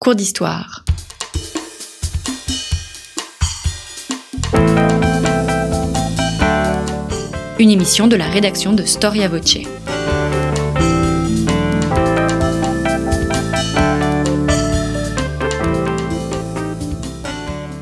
Cours 0.00 0.14
d'histoire. 0.14 0.84
Une 7.58 7.70
émission 7.70 8.06
de 8.06 8.14
la 8.14 8.28
rédaction 8.28 8.74
de 8.74 8.84
Storia 8.84 9.26
Voce. 9.26 9.58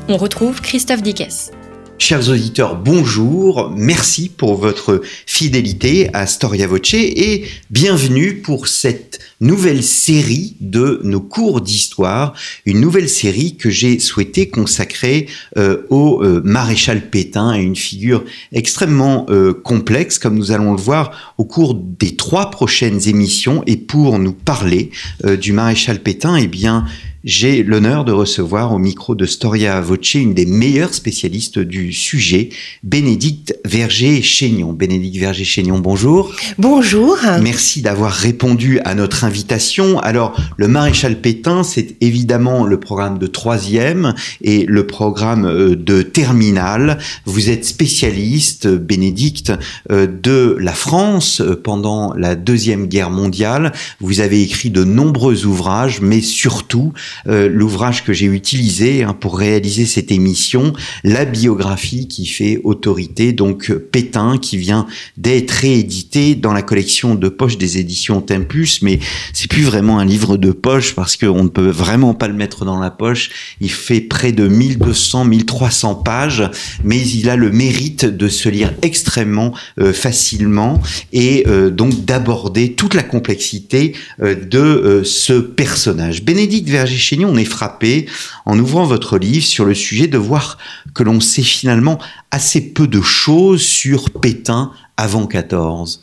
On 0.09 0.17
retrouve 0.17 0.59
Christophe 0.61 1.03
Dickès. 1.03 1.51
Chers 1.99 2.29
auditeurs, 2.29 2.77
bonjour, 2.77 3.71
merci 3.75 4.29
pour 4.29 4.55
votre 4.55 5.01
fidélité 5.25 6.09
à 6.13 6.25
Storia 6.25 6.65
Voce 6.65 6.93
et 6.93 7.45
bienvenue 7.69 8.35
pour 8.35 8.67
cette 8.67 9.06
nouvelle 9.39 9.83
série 9.83 10.55
de 10.61 10.99
nos 11.03 11.21
cours 11.21 11.61
d'histoire, 11.61 12.33
une 12.65 12.79
nouvelle 12.79 13.09
série 13.09 13.55
que 13.55 13.69
j'ai 13.69 13.99
souhaité 13.99 14.49
consacrer 14.49 15.27
euh, 15.57 15.83
au 15.89 16.23
euh, 16.23 16.41
maréchal 16.43 17.09
Pétain, 17.09 17.53
une 17.53 17.75
figure 17.75 18.23
extrêmement 18.51 19.25
euh, 19.29 19.53
complexe, 19.53 20.17
comme 20.17 20.35
nous 20.35 20.51
allons 20.51 20.71
le 20.71 20.79
voir 20.79 21.35
au 21.37 21.45
cours 21.45 21.75
des 21.75 22.15
trois 22.15 22.49
prochaines 22.49 23.07
émissions. 23.07 23.63
Et 23.67 23.77
pour 23.77 24.17
nous 24.19 24.33
parler 24.33 24.91
du 25.39 25.53
maréchal 25.53 25.99
Pétain, 25.99 26.35
eh 26.35 26.47
bien, 26.47 26.85
j'ai 27.27 27.61
l'honneur 27.61 28.05
de 28.05 28.13
recevoir 28.13 28.71
au 28.71 28.77
micro 28.79 29.13
de 29.13 29.25
Storia 29.25 29.81
Voce 29.81 30.13
une 30.13 30.33
des 30.33 30.45
meilleures 30.45 30.93
spécialistes 30.93 31.59
du 31.59 31.91
sujet, 31.91 32.49
Bénédicte 32.83 33.53
Verger-Chaignon. 33.65 34.71
Bénédicte 34.71 35.17
Verger-Chaignon, 35.17 35.79
bonjour. 35.79 36.33
Bonjour. 36.57 37.17
Merci 37.41 37.81
d'avoir 37.81 38.13
répondu 38.13 38.79
à 38.85 38.95
notre 38.95 39.25
invitation. 39.25 39.99
Alors, 39.99 40.39
le 40.55 40.69
maréchal 40.69 41.19
Pétain, 41.19 41.63
c'est 41.63 41.97
évidemment 41.99 42.63
le 42.63 42.79
programme 42.79 43.19
de 43.19 43.27
troisième 43.27 44.15
et 44.41 44.63
le 44.65 44.87
programme 44.87 45.45
euh, 45.45 45.75
de 45.75 46.03
terminale. 46.03 46.97
Vous 47.25 47.49
êtes 47.49 47.65
spécialiste, 47.65 48.69
Bénédicte, 48.69 49.51
euh, 49.91 50.07
de 50.07 50.55
la 50.61 50.73
France 50.73 51.41
euh, 51.41 51.61
pendant 51.61 52.13
la 52.13 52.35
Deuxième 52.35 52.87
Guerre 52.87 53.11
mondiale. 53.11 53.73
Vous 53.99 54.21
avez 54.21 54.41
écrit 54.41 54.69
de 54.69 54.85
nombreux 54.85 55.45
ouvrages, 55.45 55.99
mais 55.99 56.21
surtout 56.21 56.93
euh, 57.27 57.49
l'ouvrage 57.49 58.03
que 58.03 58.13
j'ai 58.13 58.25
utilisé 58.25 59.03
hein, 59.03 59.13
pour 59.13 59.37
réaliser 59.37 59.85
cette 59.85 60.11
émission, 60.11 60.73
la 61.03 61.25
biographie 61.25 62.07
qui 62.07 62.25
fait 62.25 62.59
autorité, 62.63 63.33
donc 63.33 63.71
Pétain, 63.73 64.37
qui 64.37 64.57
vient 64.57 64.85
d'être 65.17 65.51
réédité 65.51 66.35
dans 66.35 66.53
la 66.53 66.61
collection 66.61 67.15
de 67.15 67.29
poche 67.29 67.57
des 67.57 67.77
éditions 67.77 68.21
Tempus, 68.21 68.81
mais 68.81 68.99
c'est 69.33 69.49
plus 69.49 69.63
vraiment 69.63 69.99
un 69.99 70.05
livre 70.05 70.37
de 70.37 70.51
poche 70.51 70.95
parce 70.95 71.17
qu'on 71.17 71.43
ne 71.43 71.49
peut 71.49 71.69
vraiment 71.69 72.13
pas 72.13 72.27
le 72.27 72.33
mettre 72.33 72.65
dans 72.65 72.79
la 72.79 72.91
poche. 72.91 73.29
Il 73.61 73.71
fait 73.71 74.01
près 74.01 74.31
de 74.31 74.47
1200, 74.47 75.25
1300 75.25 75.95
pages, 75.95 76.49
mais 76.83 77.01
il 77.01 77.29
a 77.29 77.35
le 77.35 77.51
mérite 77.51 78.05
de 78.05 78.27
se 78.27 78.49
lire 78.49 78.73
extrêmement 78.81 79.53
euh, 79.79 79.93
facilement 79.93 80.81
et 81.13 81.45
euh, 81.47 81.69
donc 81.69 82.05
d'aborder 82.05 82.73
toute 82.73 82.93
la 82.93 83.03
complexité 83.03 83.93
de 84.19 85.01
ce 85.03 85.33
personnage. 85.33 86.23
Bénédicte 86.23 86.67
Verger 86.97 87.25
on 87.25 87.37
est 87.37 87.45
frappé 87.45 88.07
en 88.45 88.57
ouvrant 88.57 88.85
votre 88.85 89.17
livre 89.17 89.45
sur 89.45 89.65
le 89.65 89.75
sujet 89.75 90.07
de 90.07 90.17
voir 90.17 90.57
que 90.93 91.03
l'on 91.03 91.19
sait 91.19 91.43
finalement 91.43 91.99
assez 92.31 92.61
peu 92.61 92.87
de 92.87 93.01
choses 93.01 93.61
sur 93.61 94.09
Pétain 94.09 94.71
avant 94.97 95.27
14. 95.27 96.01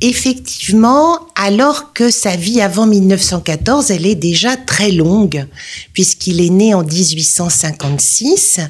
Effectivement, 0.00 1.18
alors 1.34 1.92
que 1.92 2.10
sa 2.10 2.36
vie 2.36 2.62
avant 2.62 2.86
1914, 2.86 3.90
elle 3.90 4.06
est 4.06 4.14
déjà 4.14 4.56
très 4.56 4.92
longue, 4.92 5.46
puisqu'il 5.92 6.40
est 6.40 6.48
né 6.48 6.72
en 6.72 6.82
1856. 6.82 8.60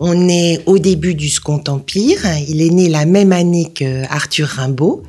On 0.00 0.28
est 0.28 0.60
au 0.66 0.80
début 0.80 1.14
du 1.14 1.28
Second 1.28 1.62
Empire. 1.68 2.18
Il 2.48 2.62
est 2.62 2.70
né 2.70 2.88
la 2.88 3.04
même 3.04 3.32
année 3.32 3.70
que 3.72 4.04
Arthur 4.10 4.48
Rimbaud. 4.48 5.04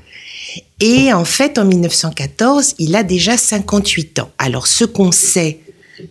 Et 0.79 1.11
en 1.11 1.25
fait, 1.25 1.57
en 1.57 1.65
1914, 1.65 2.75
il 2.77 2.95
a 2.95 3.01
déjà 3.01 3.35
58 3.35 4.19
ans. 4.19 4.29
Alors, 4.37 4.67
ce 4.67 4.85
qu'on 4.85 5.11
sait 5.11 5.59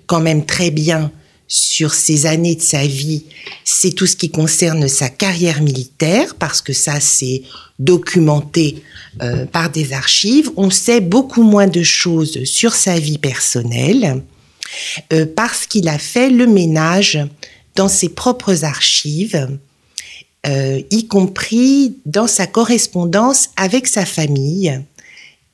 quand 0.07 0.21
même 0.21 0.45
très 0.45 0.71
bien 0.71 1.11
sur 1.49 1.93
ces 1.93 2.25
années 2.25 2.55
de 2.55 2.63
sa 2.63 2.87
vie, 2.87 3.25
c'est 3.65 3.93
tout 3.93 4.07
ce 4.07 4.17
qui 4.17 4.31
concerne 4.31 4.89
sa 4.89 5.11
carrière 5.11 5.61
militaire, 5.61 6.35
parce 6.37 6.63
que 6.63 6.73
ça, 6.73 6.99
c'est 6.99 7.43
documenté 7.79 8.83
euh, 9.21 9.45
par 9.45 9.69
des 9.69 9.93
archives. 9.93 10.51
On 10.57 10.71
sait 10.71 11.03
beaucoup 11.03 11.43
moins 11.43 11.67
de 11.67 11.83
choses 11.83 12.45
sur 12.45 12.75
sa 12.75 12.99
vie 12.99 13.19
personnelle, 13.19 14.23
euh, 15.13 15.27
parce 15.37 15.67
qu'il 15.67 15.89
a 15.89 15.99
fait 15.99 16.31
le 16.31 16.47
ménage 16.47 17.19
dans 17.75 17.89
ses 17.89 18.09
propres 18.09 18.65
archives, 18.65 19.49
euh, 20.47 20.81
y 20.91 21.07
compris 21.07 21.97
dans 22.07 22.27
sa 22.27 22.47
correspondance 22.47 23.51
avec 23.57 23.87
sa 23.87 24.07
famille, 24.07 24.81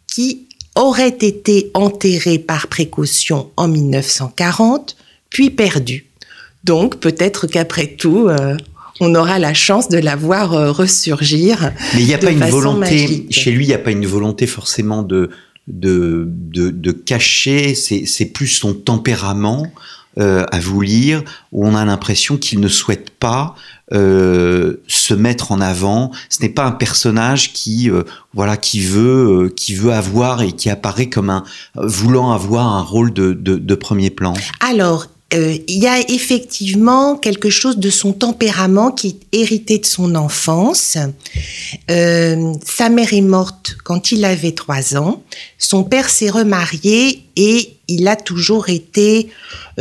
qui 0.06 0.47
aurait 0.78 1.08
été 1.08 1.70
enterré 1.74 2.38
par 2.38 2.68
précaution 2.68 3.50
en 3.56 3.68
1940, 3.68 4.96
puis 5.28 5.50
perdu. 5.50 6.06
Donc 6.64 7.00
peut-être 7.00 7.46
qu'après 7.46 7.88
tout, 7.88 8.28
euh, 8.28 8.56
on 9.00 9.14
aura 9.14 9.38
la 9.38 9.54
chance 9.54 9.88
de 9.88 9.98
la 9.98 10.16
voir 10.16 10.54
euh, 10.54 10.70
ressurgir. 10.70 11.72
Mais 11.94 12.02
il 12.02 12.06
n'y 12.06 12.14
a 12.14 12.18
pas 12.18 12.30
une 12.30 12.44
volonté, 12.44 13.26
chez 13.30 13.50
lui, 13.50 13.64
il 13.64 13.68
n'y 13.68 13.74
a 13.74 13.78
pas 13.78 13.90
une 13.90 14.06
volonté 14.06 14.46
forcément 14.46 15.02
de, 15.02 15.30
de, 15.66 16.24
de, 16.26 16.92
cacher, 16.92 17.74
c'est 17.74 18.26
plus 18.26 18.46
son 18.46 18.72
tempérament. 18.72 19.66
Euh, 20.18 20.44
à 20.50 20.58
vous 20.58 20.80
lire 20.80 21.22
où 21.52 21.64
on 21.64 21.76
a 21.76 21.84
l'impression 21.84 22.38
qu'il 22.38 22.58
ne 22.58 22.66
souhaite 22.66 23.10
pas 23.10 23.54
euh, 23.92 24.78
se 24.88 25.14
mettre 25.14 25.52
en 25.52 25.60
avant. 25.60 26.10
Ce 26.28 26.42
n'est 26.42 26.48
pas 26.48 26.64
un 26.64 26.72
personnage 26.72 27.52
qui, 27.52 27.88
euh, 27.88 28.02
voilà, 28.34 28.56
qui 28.56 28.80
veut, 28.80 29.52
qui 29.54 29.76
veut 29.76 29.92
avoir 29.92 30.42
et 30.42 30.50
qui 30.50 30.70
apparaît 30.70 31.08
comme 31.08 31.30
un 31.30 31.44
voulant 31.76 32.32
avoir 32.32 32.66
un 32.66 32.82
rôle 32.82 33.12
de, 33.12 33.32
de, 33.32 33.58
de 33.58 33.74
premier 33.76 34.10
plan. 34.10 34.34
Alors, 34.58 35.06
il 35.30 35.62
y 35.68 35.86
a 35.86 36.00
effectivement 36.10 37.16
quelque 37.16 37.50
chose 37.50 37.76
de 37.76 37.90
son 37.90 38.12
tempérament 38.12 38.90
qui 38.90 39.08
est 39.08 39.38
hérité 39.38 39.78
de 39.78 39.86
son 39.86 40.14
enfance. 40.16 40.96
Sa 41.86 42.88
mère 42.88 43.12
est 43.12 43.20
morte 43.20 43.76
quand 43.84 44.10
il 44.10 44.24
avait 44.24 44.52
trois 44.52 44.96
ans. 44.96 45.22
Son 45.58 45.84
père 45.84 46.08
s'est 46.08 46.30
remarié 46.30 47.24
et 47.36 47.77
il 47.88 48.06
a 48.06 48.16
toujours 48.16 48.68
été 48.68 49.28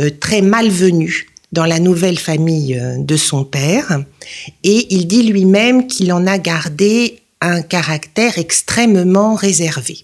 euh, 0.00 0.10
très 0.18 0.40
malvenu 0.40 1.28
dans 1.52 1.64
la 1.64 1.78
nouvelle 1.78 2.18
famille 2.18 2.78
euh, 2.78 2.96
de 2.98 3.16
son 3.16 3.44
père, 3.44 4.02
et 4.64 4.94
il 4.94 5.06
dit 5.06 5.22
lui-même 5.22 5.86
qu'il 5.86 6.12
en 6.12 6.26
a 6.26 6.38
gardé 6.38 7.20
un 7.40 7.62
caractère 7.62 8.38
extrêmement 8.38 9.34
réservé. 9.34 10.02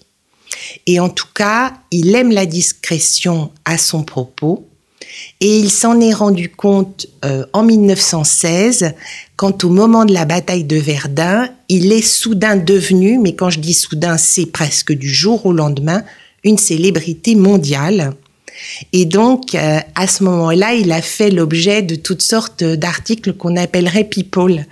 Et 0.87 0.99
en 0.99 1.09
tout 1.09 1.27
cas, 1.33 1.73
il 1.91 2.15
aime 2.15 2.31
la 2.31 2.45
discrétion 2.45 3.51
à 3.65 3.77
son 3.77 4.03
propos, 4.03 4.67
et 5.39 5.59
il 5.59 5.69
s'en 5.69 5.99
est 5.99 6.13
rendu 6.13 6.49
compte 6.49 7.07
euh, 7.23 7.45
en 7.53 7.63
1916, 7.63 8.93
quand 9.35 9.63
au 9.63 9.69
moment 9.69 10.05
de 10.05 10.13
la 10.13 10.25
bataille 10.25 10.63
de 10.63 10.77
Verdun, 10.77 11.49
il 11.69 11.91
est 11.91 12.01
soudain 12.01 12.55
devenu, 12.55 13.19
mais 13.19 13.35
quand 13.35 13.49
je 13.49 13.59
dis 13.59 13.73
soudain, 13.73 14.17
c'est 14.17 14.45
presque 14.45 14.93
du 14.93 15.09
jour 15.09 15.45
au 15.45 15.53
lendemain, 15.53 16.03
une 16.45 16.57
célébrité 16.57 17.35
mondiale 17.35 18.15
et 18.93 19.05
donc, 19.05 19.55
euh, 19.55 19.79
à 19.95 20.07
ce 20.07 20.23
moment-là, 20.23 20.73
il 20.73 20.91
a 20.91 21.01
fait 21.01 21.29
l'objet 21.29 21.81
de 21.81 21.95
toutes 21.95 22.21
sortes 22.21 22.63
d'articles 22.63 23.33
qu'on 23.33 23.55
appellerait 23.55 24.05
people 24.05 24.65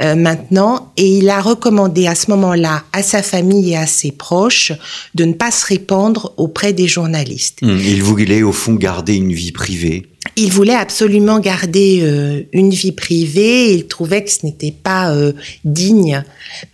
euh, 0.00 0.14
maintenant. 0.14 0.92
Et 0.96 1.18
il 1.18 1.28
a 1.28 1.40
recommandé 1.40 2.06
à 2.06 2.14
ce 2.14 2.30
moment-là 2.30 2.84
à 2.92 3.02
sa 3.02 3.22
famille 3.22 3.72
et 3.72 3.76
à 3.76 3.86
ses 3.86 4.12
proches 4.12 4.72
de 5.14 5.24
ne 5.24 5.32
pas 5.32 5.50
se 5.50 5.66
répandre 5.66 6.32
auprès 6.36 6.72
des 6.72 6.88
journalistes. 6.88 7.58
Mmh, 7.62 7.78
il 7.86 8.02
voulait 8.02 8.42
au 8.42 8.52
fond 8.52 8.74
garder 8.74 9.14
une 9.14 9.32
vie 9.32 9.52
privée 9.52 10.06
il 10.34 10.50
voulait 10.50 10.74
absolument 10.74 11.38
garder 11.38 12.00
euh, 12.02 12.42
une 12.52 12.70
vie 12.70 12.90
privée. 12.92 13.74
Il 13.74 13.86
trouvait 13.86 14.24
que 14.24 14.30
ce 14.30 14.44
n'était 14.44 14.72
pas 14.72 15.12
euh, 15.12 15.32
digne, 15.64 16.24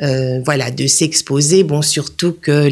euh, 0.00 0.40
voilà, 0.44 0.70
de 0.70 0.86
s'exposer. 0.86 1.64
Bon, 1.64 1.82
surtout 1.82 2.32
que 2.32 2.70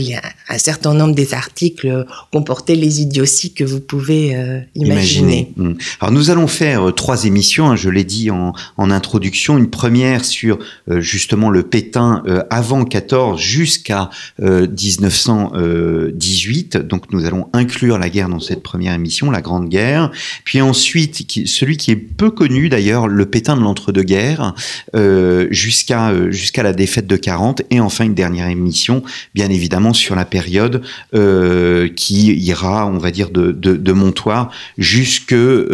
un 0.49 0.59
certain 0.59 0.95
nombre 0.95 1.15
des 1.15 1.35
articles 1.35 2.07
comportaient 2.33 2.75
les 2.75 3.03
idioties 3.03 3.53
que 3.53 3.65
vous 3.65 3.81
pouvez 3.81 4.35
imaginer. 4.75 5.53
Mmh. 5.57 5.75
Alors 6.01 6.13
nous 6.13 6.31
allons 6.31 6.47
faire 6.47 6.95
trois 6.95 7.25
émissions. 7.25 7.71
Hein, 7.71 7.77
je 7.77 7.91
l'ai 7.91 8.05
dit 8.05 8.31
en, 8.31 8.55
introduction. 8.79 9.59
Une 9.59 9.71
première 9.71 10.25
sur 10.25 10.59
justement 10.89 11.51
le 11.51 11.63
Pétain 11.63 12.23
avant 12.51 12.85
14 12.85 13.41
jusqu'à 13.41 14.11
1918. 14.39 16.79
Donc 16.79 17.13
nous 17.13 17.27
allons 17.27 17.49
inclure 17.53 17.99
la 17.99 18.09
guerre 18.09 18.29
dans 18.29 18.41
cette 18.41 18.63
première 18.63 18.95
émission, 18.95 19.31
la 19.31 19.43
Grande 19.43 19.69
Guerre. 19.69 20.11
Puis 20.45 20.61
ensuite, 20.71 21.27
celui 21.47 21.77
qui 21.77 21.91
est 21.91 21.97
peu 21.97 22.31
connu 22.31 22.69
d'ailleurs, 22.69 23.09
le 23.09 23.27
Pétain 23.27 23.57
de 23.57 23.63
l'entre-deux-guerres, 23.63 24.55
euh, 24.95 25.49
jusqu'à 25.51 26.11
euh, 26.11 26.31
jusqu'à 26.31 26.63
la 26.63 26.73
défaite 26.73 27.09
de 27.09 27.17
40, 27.17 27.63
et 27.71 27.81
enfin 27.81 28.05
une 28.05 28.15
dernière 28.15 28.49
émission, 28.49 29.03
bien 29.35 29.51
évidemment 29.51 29.93
sur 29.93 30.15
la 30.15 30.25
période 30.25 30.83
euh, 31.15 31.89
qui 31.89 32.33
ira, 32.35 32.87
on 32.87 32.99
va 32.99 33.11
dire, 33.11 33.31
de, 33.31 33.51
de, 33.53 33.91
Montoire 33.91 34.53
jusqu'au 34.79 35.67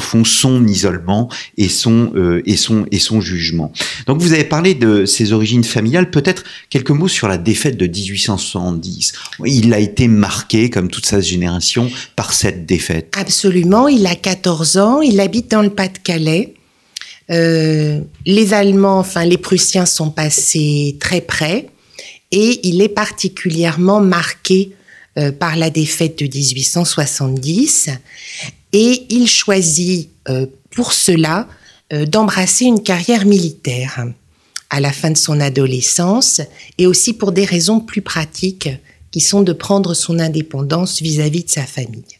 fond 0.00 0.24
son 0.24 0.66
isolement 0.66 1.30
et 1.56 1.68
son 1.68 2.12
et 2.44 2.56
son 2.56 2.84
et 2.90 2.98
son 2.98 3.20
jugement. 3.20 3.72
Donc 4.06 4.20
vous 4.20 4.32
avez 4.32 4.42
parlé 4.44 4.74
de 4.74 5.04
ses 5.06 5.32
origines 5.32 5.62
familiales, 5.62 6.10
peut-être 6.10 6.42
quelques 6.68 6.90
mots 6.90 7.08
sur 7.08 7.28
la 7.28 7.38
défaite 7.38 7.76
de 7.76 7.86
1870. 7.86 9.12
Il 9.46 9.72
a 9.72 9.78
été 9.78 10.08
marqué, 10.08 10.68
comme 10.68 10.88
toute 10.88 11.06
sa 11.06 11.20
génération, 11.20 11.90
par 12.16 12.32
cette 12.32 12.66
défaite. 12.66 13.14
Absolument, 13.16 13.59
il 13.88 14.06
a 14.06 14.14
14 14.14 14.78
ans, 14.78 15.00
il 15.00 15.20
habite 15.20 15.50
dans 15.50 15.62
le 15.62 15.70
Pas-de-Calais. 15.70 16.54
Euh, 17.30 18.00
les 18.26 18.54
Allemands, 18.54 18.98
enfin 18.98 19.24
les 19.24 19.38
Prussiens 19.38 19.86
sont 19.86 20.10
passés 20.10 20.96
très 20.98 21.20
près 21.20 21.68
et 22.32 22.60
il 22.66 22.82
est 22.82 22.88
particulièrement 22.88 24.00
marqué 24.00 24.72
euh, 25.18 25.30
par 25.30 25.56
la 25.56 25.70
défaite 25.70 26.18
de 26.18 26.24
1870 26.24 27.90
et 28.72 29.06
il 29.10 29.28
choisit 29.28 30.10
euh, 30.28 30.46
pour 30.70 30.92
cela 30.92 31.48
d'embrasser 32.06 32.66
une 32.66 32.84
carrière 32.84 33.26
militaire 33.26 34.06
à 34.70 34.78
la 34.78 34.92
fin 34.92 35.10
de 35.10 35.16
son 35.16 35.40
adolescence 35.40 36.40
et 36.78 36.86
aussi 36.86 37.14
pour 37.14 37.32
des 37.32 37.44
raisons 37.44 37.80
plus 37.80 38.00
pratiques 38.00 38.68
qui 39.10 39.20
sont 39.20 39.42
de 39.42 39.52
prendre 39.52 39.92
son 39.94 40.20
indépendance 40.20 41.02
vis-à-vis 41.02 41.40
-vis 41.40 41.46
de 41.46 41.50
sa 41.50 41.66
famille. 41.66 42.19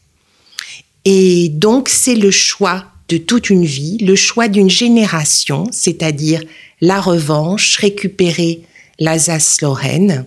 Et 1.04 1.48
donc 1.48 1.88
c'est 1.88 2.14
le 2.14 2.30
choix 2.30 2.84
de 3.08 3.16
toute 3.16 3.50
une 3.50 3.64
vie, 3.64 3.98
le 3.98 4.14
choix 4.14 4.48
d'une 4.48 4.70
génération, 4.70 5.66
c'est-à-dire 5.72 6.42
la 6.80 7.00
revanche, 7.00 7.76
récupérer 7.78 8.60
l'Alsace-Lorraine. 8.98 10.24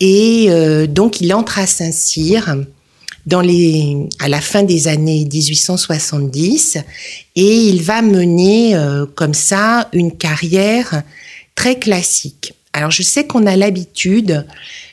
Et 0.00 0.46
euh, 0.48 0.86
donc 0.86 1.20
il 1.20 1.34
entre 1.34 1.58
à 1.58 1.66
Saint-Cyr 1.66 2.56
à 4.20 4.28
la 4.28 4.40
fin 4.40 4.62
des 4.62 4.88
années 4.88 5.28
1870 5.30 6.78
et 7.36 7.56
il 7.56 7.82
va 7.82 8.00
mener 8.00 8.74
euh, 8.74 9.06
comme 9.14 9.34
ça 9.34 9.88
une 9.92 10.16
carrière 10.16 11.02
très 11.54 11.78
classique. 11.78 12.54
Alors 12.72 12.90
je 12.90 13.02
sais 13.02 13.26
qu'on 13.26 13.46
a 13.46 13.56
l'habitude 13.56 14.46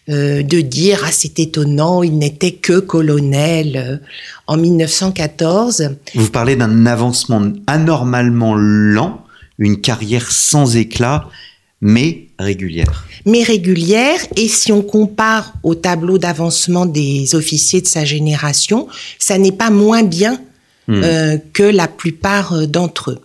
euh, 0.07 0.43
de 0.43 0.61
dire 0.61 1.01
ah 1.03 1.11
c'est 1.11 1.39
étonnant, 1.39 2.03
il 2.03 2.19
n'était 2.19 2.51
que 2.51 2.79
colonel 2.79 3.75
euh, 3.75 3.97
en 4.45 4.55
1914. 4.55 5.95
Vous 6.13 6.29
parlez 6.29 6.55
d'un 6.55 6.85
avancement 6.85 7.41
anormalement 7.65 8.53
lent, 8.55 9.25
une 9.57 9.81
carrière 9.81 10.31
sans 10.31 10.75
éclat, 10.75 11.27
mais 11.81 12.27
régulière. 12.37 13.07
Mais 13.25 13.41
régulière, 13.41 14.19
et 14.35 14.47
si 14.47 14.71
on 14.71 14.83
compare 14.83 15.53
au 15.63 15.73
tableau 15.73 16.19
d'avancement 16.19 16.85
des 16.85 17.33
officiers 17.33 17.81
de 17.81 17.87
sa 17.87 18.05
génération, 18.05 18.87
ça 19.17 19.39
n'est 19.39 19.51
pas 19.51 19.71
moins 19.71 20.03
bien 20.03 20.39
mmh. 20.87 20.93
euh, 21.03 21.37
que 21.53 21.63
la 21.63 21.87
plupart 21.87 22.67
d'entre 22.67 23.09
eux. 23.11 23.21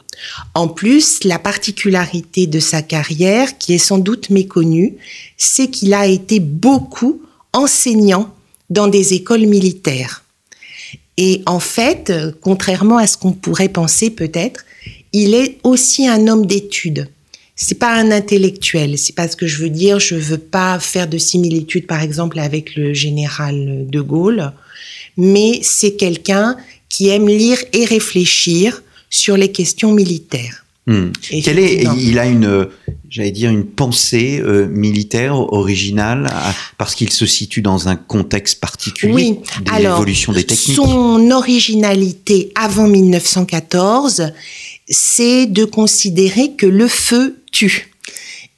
En 0.54 0.68
plus, 0.68 1.24
la 1.24 1.38
particularité 1.38 2.46
de 2.46 2.60
sa 2.60 2.82
carrière, 2.82 3.58
qui 3.58 3.74
est 3.74 3.78
sans 3.78 3.98
doute 3.98 4.30
méconnue, 4.30 4.94
c'est 5.36 5.68
qu'il 5.68 5.94
a 5.94 6.06
été 6.06 6.40
beaucoup 6.40 7.22
enseignant 7.52 8.34
dans 8.68 8.88
des 8.88 9.14
écoles 9.14 9.46
militaires. 9.46 10.24
Et 11.16 11.42
en 11.46 11.60
fait, 11.60 12.12
contrairement 12.40 12.96
à 12.96 13.06
ce 13.06 13.16
qu'on 13.16 13.32
pourrait 13.32 13.68
penser 13.68 14.10
peut-être, 14.10 14.64
il 15.12 15.34
est 15.34 15.58
aussi 15.64 16.06
un 16.06 16.28
homme 16.28 16.46
d'études. 16.46 17.08
C'est 17.56 17.78
pas 17.78 17.92
un 17.92 18.10
intellectuel, 18.10 18.96
c'est 18.96 19.14
pas 19.14 19.28
ce 19.28 19.36
que 19.36 19.46
je 19.46 19.58
veux 19.58 19.68
dire. 19.68 20.00
Je 20.00 20.14
veux 20.14 20.38
pas 20.38 20.78
faire 20.78 21.06
de 21.06 21.18
similitude, 21.18 21.86
par 21.86 22.00
exemple, 22.00 22.38
avec 22.38 22.74
le 22.74 22.94
général 22.94 23.86
de 23.86 24.00
Gaulle, 24.00 24.52
mais 25.18 25.60
c'est 25.62 25.92
quelqu'un 25.92 26.56
qui 26.88 27.10
aime 27.10 27.28
lire 27.28 27.58
et 27.74 27.84
réfléchir 27.84 28.82
sur 29.10 29.36
les 29.36 29.52
questions 29.52 29.92
militaires. 29.92 30.64
Hmm. 30.86 31.10
Est, 31.30 31.84
il 31.98 32.18
a 32.18 32.26
une, 32.26 32.68
j'allais 33.10 33.30
dire, 33.32 33.50
une 33.50 33.66
pensée 33.66 34.40
euh, 34.42 34.66
militaire 34.66 35.36
originale 35.36 36.26
à, 36.32 36.54
parce 36.78 36.94
qu'il 36.94 37.12
se 37.12 37.26
situe 37.26 37.60
dans 37.60 37.88
un 37.88 37.96
contexte 37.96 38.60
particulier 38.60 39.12
oui. 39.12 39.38
de 39.60 39.82
l'évolution 39.82 40.32
des 40.32 40.44
techniques? 40.44 40.76
Son 40.76 41.30
originalité 41.30 42.50
avant 42.54 42.88
1914, 42.88 44.32
c'est 44.88 45.46
de 45.46 45.64
considérer 45.64 46.52
que 46.52 46.66
le 46.66 46.88
feu 46.88 47.36
tue 47.52 47.92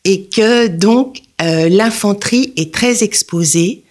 et 0.04 0.24
que 0.24 0.68
donc 0.68 1.22
euh, 1.40 1.68
l'infanterie 1.68 2.52
est 2.56 2.72
très 2.72 3.02
exposée 3.02 3.82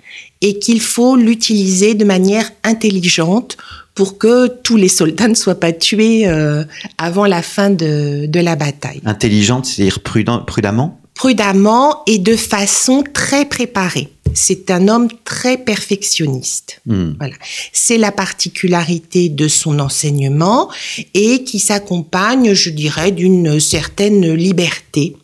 et 0.41 0.57
qu'il 0.57 0.81
faut 0.81 1.15
l'utiliser 1.15 1.93
de 1.95 2.05
manière 2.05 2.51
intelligente 2.63 3.57
pour 3.93 4.17
que 4.17 4.47
tous 4.47 4.77
les 4.77 4.87
soldats 4.87 5.27
ne 5.27 5.35
soient 5.35 5.59
pas 5.59 5.73
tués 5.73 6.27
euh, 6.27 6.63
avant 6.97 7.25
la 7.25 7.41
fin 7.41 7.69
de, 7.69 8.25
de 8.25 8.39
la 8.39 8.55
bataille. 8.55 9.01
Intelligente, 9.05 9.65
c'est-à-dire 9.65 9.99
prudemment? 10.01 10.99
Prudemment 11.13 12.03
et 12.07 12.17
de 12.17 12.35
façon 12.35 13.03
très 13.13 13.45
préparée. 13.45 14.09
C'est 14.33 14.71
un 14.71 14.87
homme 14.87 15.09
très 15.25 15.57
perfectionniste. 15.57 16.81
Hmm. 16.85 17.11
Voilà. 17.19 17.35
C'est 17.73 17.97
la 17.97 18.13
particularité 18.13 19.27
de 19.27 19.47
son 19.47 19.79
enseignement 19.79 20.69
et 21.13 21.43
qui 21.43 21.59
s'accompagne, 21.59 22.53
je 22.53 22.69
dirais, 22.69 23.11
d'une 23.11 23.59
certaine 23.59 24.33
liberté 24.33 25.17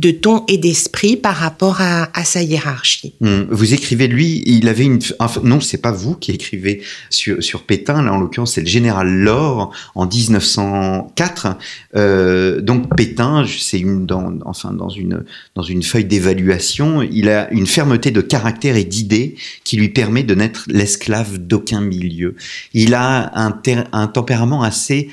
de 0.00 0.10
ton 0.10 0.44
et 0.48 0.56
d'esprit 0.56 1.16
par 1.18 1.36
rapport 1.36 1.80
à, 1.80 2.24
sa 2.24 2.42
hiérarchie. 2.42 3.14
Mmh. 3.20 3.42
Vous 3.50 3.74
écrivez 3.74 4.08
lui, 4.08 4.42
il 4.46 4.68
avait 4.68 4.84
une 4.84 4.98
enfin, 5.18 5.42
non, 5.44 5.60
c'est 5.60 5.80
pas 5.82 5.92
vous 5.92 6.14
qui 6.14 6.30
écrivez 6.32 6.82
sur, 7.10 7.42
sur 7.42 7.64
Pétain, 7.64 8.02
là 8.02 8.12
en 8.12 8.18
l'occurrence 8.18 8.54
c'est 8.54 8.62
le 8.62 8.66
général 8.66 9.08
Laure 9.08 9.72
en 9.94 10.06
1904. 10.06 11.58
Euh, 11.96 12.60
donc 12.62 12.96
Pétain, 12.96 13.44
c'est 13.46 13.78
une 13.78 14.06
dans 14.06 14.32
enfin 14.46 14.72
dans 14.72 14.88
une 14.88 15.24
dans 15.54 15.62
une 15.62 15.82
feuille 15.82 16.06
d'évaluation, 16.06 17.02
il 17.02 17.28
a 17.28 17.50
une 17.52 17.66
fermeté 17.66 18.10
de 18.10 18.22
caractère 18.22 18.76
et 18.76 18.84
d'idées 18.84 19.36
qui 19.64 19.76
lui 19.76 19.90
permet 19.90 20.22
de 20.22 20.34
n'être 20.34 20.64
l'esclave 20.68 21.36
d'aucun 21.38 21.82
milieu. 21.82 22.36
Il 22.72 22.94
a 22.94 23.32
un 23.34 24.06
tempérament 24.06 24.62
assez 24.62 25.10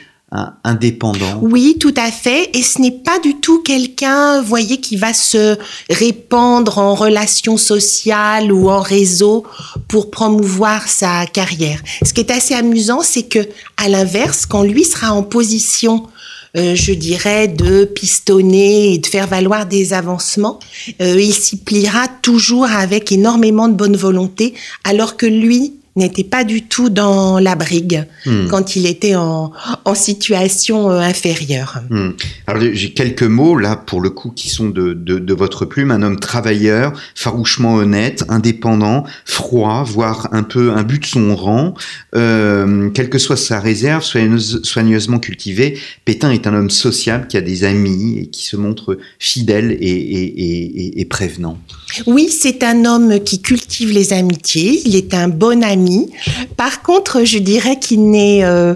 indépendant. 0.63 1.39
Oui, 1.41 1.77
tout 1.79 1.93
à 1.95 2.11
fait. 2.11 2.49
Et 2.53 2.61
ce 2.61 2.81
n'est 2.81 2.91
pas 2.91 3.19
du 3.19 3.35
tout 3.35 3.61
quelqu'un, 3.61 4.41
voyez, 4.41 4.77
qui 4.77 4.97
va 4.97 5.13
se 5.13 5.57
répandre 5.89 6.79
en 6.79 6.95
relations 6.95 7.57
sociales 7.57 8.51
ou 8.51 8.69
en 8.69 8.81
réseau 8.81 9.45
pour 9.87 10.11
promouvoir 10.11 10.87
sa 10.87 11.25
carrière. 11.25 11.81
Ce 12.03 12.13
qui 12.13 12.21
est 12.21 12.31
assez 12.31 12.53
amusant, 12.53 13.01
c'est 13.03 13.23
que, 13.23 13.39
à 13.77 13.87
l'inverse, 13.87 14.45
quand 14.45 14.63
lui 14.63 14.83
sera 14.83 15.13
en 15.13 15.23
position 15.23 16.07
euh, 16.55 16.75
je 16.75 16.93
dirais, 16.93 17.47
de 17.47 17.85
pistonner 17.85 18.93
et 18.93 18.97
de 18.97 19.05
faire 19.05 19.27
valoir 19.27 19.65
des 19.65 19.93
avancements, 19.93 20.59
euh, 21.01 21.19
il 21.19 21.33
s'y 21.33 21.57
pliera 21.57 22.07
toujours 22.21 22.65
avec 22.65 23.11
énormément 23.11 23.67
de 23.67 23.73
bonne 23.73 23.97
volonté, 23.97 24.55
alors 24.83 25.17
que 25.17 25.25
lui 25.25 25.73
n'était 25.97 26.23
pas 26.23 26.43
du 26.43 26.63
tout 26.63 26.89
dans 26.89 27.39
la 27.39 27.55
brigue 27.55 28.05
hmm. 28.25 28.47
quand 28.47 28.75
il 28.75 28.85
était 28.85 29.15
en, 29.15 29.51
en 29.85 29.95
situation 29.95 30.91
euh, 30.91 30.99
inférieure. 30.99 31.81
Hmm. 31.89 32.11
Alors 32.45 32.63
j'ai 32.73 32.93
quelques 32.93 33.23
mots 33.23 33.57
là 33.57 33.75
pour 33.75 34.01
le 34.01 34.09
coup 34.09 34.31
qui 34.31 34.49
sont 34.49 34.69
de, 34.69 34.93
de, 34.93 35.19
de, 35.19 35.33
votre 35.33 35.65
plume. 35.65 35.91
Un 35.91 36.03
homme 36.03 36.19
travailleur, 36.19 36.93
farouchement 37.15 37.75
honnête, 37.75 38.23
indépendant, 38.29 39.05
froid, 39.25 39.83
voire 39.83 40.29
un 40.31 40.43
peu 40.43 40.71
un 40.71 40.83
but 40.83 41.01
de 41.01 41.07
son 41.07 41.35
rang. 41.35 41.73
Euh, 42.15 42.89
quelle 42.91 43.09
que 43.09 43.17
soit 43.17 43.37
sa 43.37 43.59
réserve, 43.59 44.03
soigneuse, 44.03 44.61
soigneusement 44.63 45.19
cultivé, 45.19 45.79
Pétain 46.05 46.31
est 46.31 46.47
un 46.47 46.53
homme 46.53 46.69
sociable 46.69 47.27
qui 47.27 47.37
a 47.37 47.41
des 47.41 47.63
amis 47.63 48.19
et 48.19 48.27
qui 48.27 48.43
se 48.43 48.55
montre 48.55 48.97
fidèle 49.19 49.71
et, 49.71 49.75
et, 49.79 50.81
et, 50.81 51.01
et 51.01 51.05
prévenant. 51.05 51.57
Oui, 52.05 52.29
c'est 52.29 52.63
un 52.63 52.85
homme 52.85 53.19
qui 53.21 53.41
cultive 53.41 53.91
les 53.91 54.13
amitiés. 54.13 54.81
Il 54.85 54.95
est 54.95 55.13
un 55.13 55.29
bon 55.29 55.63
ami 55.63 56.11
par 56.57 56.81
contre, 56.81 57.23
je 57.23 57.37
dirais 57.37 57.79
qu'il 57.79 58.09
n'est 58.09 58.43
euh, 58.43 58.73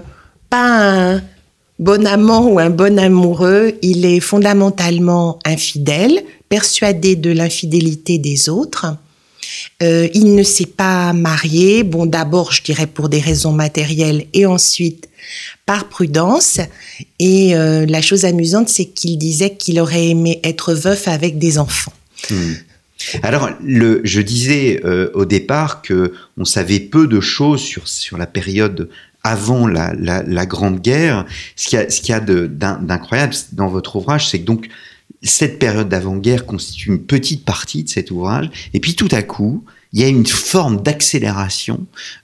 pas 0.50 1.14
un 1.14 1.22
bon 1.78 2.06
amant 2.06 2.46
ou 2.46 2.58
un 2.58 2.70
bon 2.70 2.98
amoureux. 2.98 3.74
Il 3.82 4.04
est 4.04 4.20
fondamentalement 4.20 5.38
infidèle, 5.44 6.22
persuadé 6.48 7.16
de 7.16 7.30
l'infidélité 7.30 8.18
des 8.18 8.48
autres. 8.48 8.86
Euh, 9.82 10.08
il 10.14 10.34
ne 10.36 10.42
s'est 10.42 10.66
pas 10.66 11.12
marié. 11.12 11.82
Bon, 11.82 12.06
d'abord, 12.06 12.52
je 12.52 12.62
dirais 12.62 12.86
pour 12.86 13.08
des 13.08 13.20
raisons 13.20 13.52
matérielles 13.52 14.26
et 14.32 14.46
ensuite 14.46 15.08
par 15.66 15.88
prudence. 15.88 16.60
Et 17.18 17.56
euh, 17.56 17.84
la 17.86 18.00
chose 18.00 18.24
amusante, 18.24 18.68
c'est 18.68 18.86
qu'il 18.86 19.18
disait 19.18 19.54
qu'il 19.56 19.80
aurait 19.80 20.08
aimé 20.08 20.40
être 20.44 20.74
veuf 20.74 21.08
avec 21.08 21.38
des 21.38 21.58
enfants. 21.58 21.92
Hmm. 22.30 22.52
Alors, 23.22 23.50
je 23.64 24.20
disais 24.20 24.80
euh, 24.84 25.10
au 25.14 25.24
départ 25.24 25.82
que 25.82 26.12
on 26.36 26.44
savait 26.44 26.80
peu 26.80 27.06
de 27.06 27.20
choses 27.20 27.60
sur, 27.60 27.88
sur 27.88 28.18
la 28.18 28.26
période 28.26 28.88
avant 29.24 29.66
la, 29.66 29.92
la, 29.94 30.22
la, 30.22 30.46
Grande 30.46 30.80
Guerre. 30.80 31.26
Ce 31.56 31.68
qu'il 31.68 31.78
y 31.78 31.82
a, 31.82 31.90
ce 31.90 32.00
qu'il 32.00 32.10
y 32.10 32.14
a 32.14 32.20
d'incroyable 32.20 33.34
dans 33.52 33.68
votre 33.68 33.96
ouvrage, 33.96 34.28
c'est 34.28 34.40
que 34.40 34.44
donc 34.44 34.68
cette 35.22 35.58
période 35.58 35.88
d'avant-guerre 35.88 36.46
constitue 36.46 36.88
une 36.90 37.04
petite 37.04 37.44
partie 37.44 37.84
de 37.84 37.88
cet 37.88 38.10
ouvrage, 38.10 38.50
et 38.74 38.80
puis 38.80 38.96
tout 38.96 39.08
à 39.12 39.22
coup, 39.22 39.64
il 39.92 40.00
y 40.00 40.04
a 40.04 40.08
une 40.08 40.26
forme 40.26 40.80
d'accélération 40.82 41.80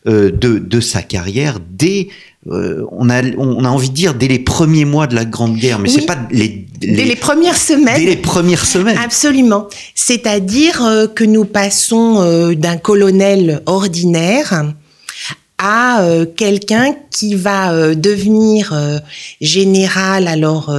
euh, 0.07 0.31
de, 0.31 0.59
de 0.59 0.81
sa 0.81 1.03
carrière 1.03 1.59
dès 1.71 2.09
euh, 2.51 2.87
on 2.93 3.11
a 3.11 3.23
on 3.37 3.65
a 3.65 3.69
envie 3.69 3.91
de 3.91 3.95
dire 3.95 4.15
dès 4.15 4.29
les 4.29 4.39
premiers 4.39 4.85
mois 4.85 5.07
de 5.07 5.15
la 5.15 5.25
Grande 5.25 5.57
Guerre, 5.57 5.81
mais 5.81 5.89
c'est 5.89 6.07
pas 6.07 6.17
les, 6.31 6.67
les, 6.81 6.93
dès 6.93 7.05
les 7.05 7.17
premières 7.17 7.57
semaines. 7.57 7.99
Dès 7.99 8.07
les 8.07 8.17
premières 8.17 8.65
semaines. 8.65 8.97
Absolument. 8.97 9.69
C'est-à-dire 9.95 10.83
euh, 10.85 11.09
que 11.09 11.25
nous 11.25 11.45
passons 11.45 12.21
euh, 12.21 12.55
d'un 12.55 12.77
colonel 12.77 13.61
ordinaire 13.67 14.73
à 15.59 16.03
euh, 16.03 16.25
quelqu'un 16.25 16.95
qui 17.11 17.35
va 17.35 17.73
euh, 17.73 17.97
devenir 17.97 18.73
euh, 18.73 19.01
général 19.41 20.29
alors 20.29 20.73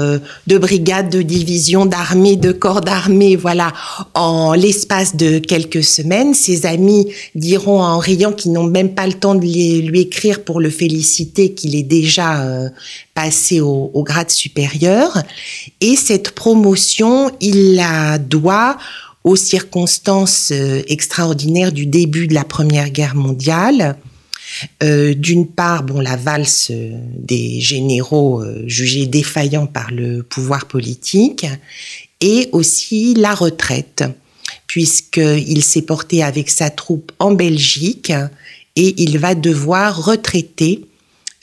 de 0.47 0.57
brigade, 0.57 1.09
de 1.09 1.21
division, 1.21 1.85
d'armée, 1.85 2.37
de 2.37 2.53
corps 2.53 2.81
d'armée, 2.81 3.35
voilà, 3.35 3.73
en 4.13 4.53
l'espace 4.53 5.15
de 5.15 5.39
quelques 5.39 5.83
semaines. 5.83 6.33
Ses 6.33 6.65
amis 6.65 7.07
diront 7.35 7.81
en 7.81 7.97
riant 7.99 8.31
qu'ils 8.31 8.53
n'ont 8.53 8.63
même 8.63 8.95
pas 8.95 9.05
le 9.05 9.13
temps 9.13 9.35
de 9.35 9.41
lui 9.41 9.99
écrire 9.99 10.43
pour 10.43 10.61
le 10.61 10.69
féliciter 10.69 11.53
qu'il 11.53 11.75
est 11.75 11.83
déjà 11.83 12.45
passé 13.13 13.59
au, 13.59 13.91
au, 13.93 14.03
grade 14.03 14.29
supérieur. 14.29 15.21
Et 15.81 15.95
cette 15.95 16.31
promotion, 16.31 17.31
il 17.41 17.75
la 17.75 18.17
doit 18.17 18.77
aux 19.23 19.35
circonstances 19.35 20.51
extraordinaires 20.87 21.71
du 21.71 21.85
début 21.85 22.27
de 22.27 22.33
la 22.33 22.45
Première 22.45 22.89
Guerre 22.89 23.15
mondiale 23.15 23.97
euh, 24.83 25.13
d'une 25.13 25.47
part, 25.47 25.83
bon, 25.83 25.99
la 25.99 26.15
valse 26.15 26.71
des 26.71 27.59
généraux 27.59 28.41
euh, 28.41 28.63
jugés 28.67 29.05
défaillants 29.05 29.67
par 29.67 29.91
le 29.91 30.23
pouvoir 30.23 30.67
politique, 30.67 31.45
et 32.21 32.49
aussi 32.51 33.13
la 33.15 33.33
retraite, 33.33 34.03
puisqu'il 34.67 35.63
s'est 35.63 35.81
porté 35.81 36.23
avec 36.23 36.49
sa 36.49 36.69
troupe 36.69 37.11
en 37.19 37.31
Belgique 37.31 38.11
et 38.75 39.01
il 39.01 39.17
va 39.17 39.35
devoir 39.35 40.05
retraiter 40.05 40.85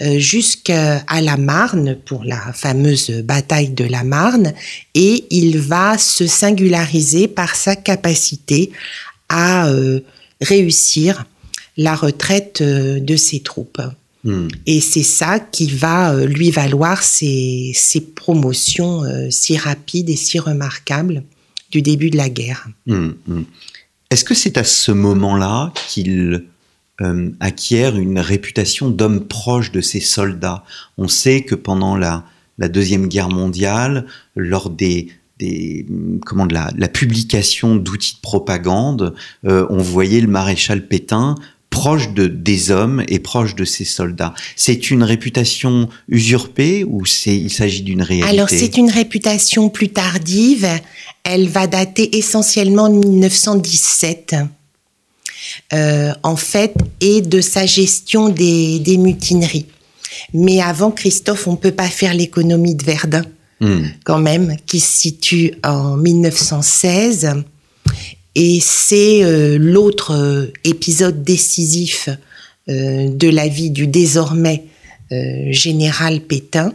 euh, 0.03 0.19
jusqu'à 0.19 1.03
la 1.21 1.37
Marne 1.39 1.97
pour 2.05 2.25
la 2.25 2.53
fameuse 2.53 3.11
bataille 3.25 3.71
de 3.71 3.85
la 3.85 4.05
Marne 4.05 4.53
et 4.95 5.25
il 5.31 5.59
va 5.59 5.97
se 5.97 6.27
singulariser 6.27 7.27
par 7.27 7.57
sa 7.57 7.75
capacité 7.75 8.71
à 9.31 9.69
réussir 10.41 11.25
la 11.77 11.95
retraite 11.95 12.61
euh, 12.61 13.01
de 13.01 13.17
ses 13.17 13.41
troupes. 13.41 13.83
Hmm. 14.25 14.49
Et 14.67 14.81
c'est 14.81 15.03
ça 15.03 15.39
qui 15.39 15.69
va 15.69 16.13
euh, 16.13 16.27
lui 16.27 16.51
valoir 16.51 17.03
ces, 17.03 17.75
promotions 18.15 19.05
euh, 19.05 19.29
si 19.31 19.57
rapides 19.57 20.11
et 20.11 20.17
si 20.17 20.39
remarquables 20.39 21.23
du 21.71 21.83
début 21.83 22.11
de 22.11 22.17
la 22.17 22.29
guerre. 22.29 22.69
Hmm, 22.87 23.11
hmm. 23.27 23.43
Est-ce 24.11 24.25
que 24.25 24.35
c'est 24.35 24.57
à 24.57 24.65
ce 24.65 24.93
moment-là 24.93 25.73
qu'il 25.89 26.45
acquiert 27.41 27.99
une 27.99 28.19
réputation 28.19 28.89
d'homme 28.89 29.27
proche 29.27 29.71
de 29.71 29.83
ses 29.83 30.01
soldats? 30.01 30.65
On 30.97 31.09
sait 31.09 31.43
que 31.43 31.55
pendant 31.55 31.97
la, 31.97 32.25
Deuxième 32.59 33.09
Guerre 33.09 33.29
mondiale, 33.29 34.07
lors 34.35 34.71
des, 34.71 35.09
comment 36.25 36.47
de 36.47 36.55
la, 36.55 36.89
publication 36.89 37.77
d'outils 37.77 38.15
de 38.15 38.21
propagande, 38.21 39.15
on 39.43 39.79
voyait 39.79 40.21
le 40.21 40.29
maréchal 40.29 40.87
Pétain 40.87 41.35
proche 41.77 42.09
de, 42.15 42.27
des 42.27 42.71
hommes 42.71 43.05
et 43.07 43.19
proche 43.19 43.55
de 43.55 43.67
ses 43.67 43.85
soldats. 43.85 44.33
C'est 44.57 44.91
une 44.91 45.03
réputation 45.03 45.91
usurpée 46.09 46.85
ou 46.85 47.05
c'est, 47.05 47.37
il 47.37 47.51
s'agit 47.51 47.83
d'une 47.83 48.01
réalité? 48.01 48.31
Alors 48.31 48.49
c'est 48.49 48.79
une 48.79 48.91
réputation 48.91 49.69
plus 49.69 49.91
tardive. 49.91 50.67
Elle 51.23 51.49
va 51.49 51.67
dater 51.67 52.17
essentiellement 52.17 52.89
de 52.89 52.95
1917. 52.95 54.37
Euh, 55.75 56.13
en 56.23 56.37
fait, 56.37 56.75
et 57.01 57.21
de 57.21 57.43
sa 57.43 57.67
gestion 57.67 58.31
des, 58.31 58.79
des, 58.79 58.97
mutineries. 58.97 59.67
Mais 60.33 60.63
avant 60.63 60.91
Christophe, 60.91 61.47
on 61.47 61.57
peut 61.57 61.73
pas 61.73 61.89
faire 61.89 62.15
l'économie 62.15 62.75
de 62.75 62.85
Verdun, 62.85 63.25
hmm. 63.61 63.85
quand 64.05 64.19
même, 64.19 64.57
qui 64.67 64.81
se 64.81 64.97
situe 64.97 65.53
en 65.63 65.97
1916 65.99 67.45
et 68.37 68.61
c'est 68.61 69.25
euh, 69.25 69.57
l'autre 69.59 70.15
euh, 70.15 70.53
épisode 70.63 71.25
décisif 71.25 72.11
euh, 72.69 73.09
de 73.09 73.29
la 73.31 73.49
vie 73.49 73.71
du 73.71 73.89
désormais 73.89 74.65
général 75.53 76.21
Pétain. 76.21 76.75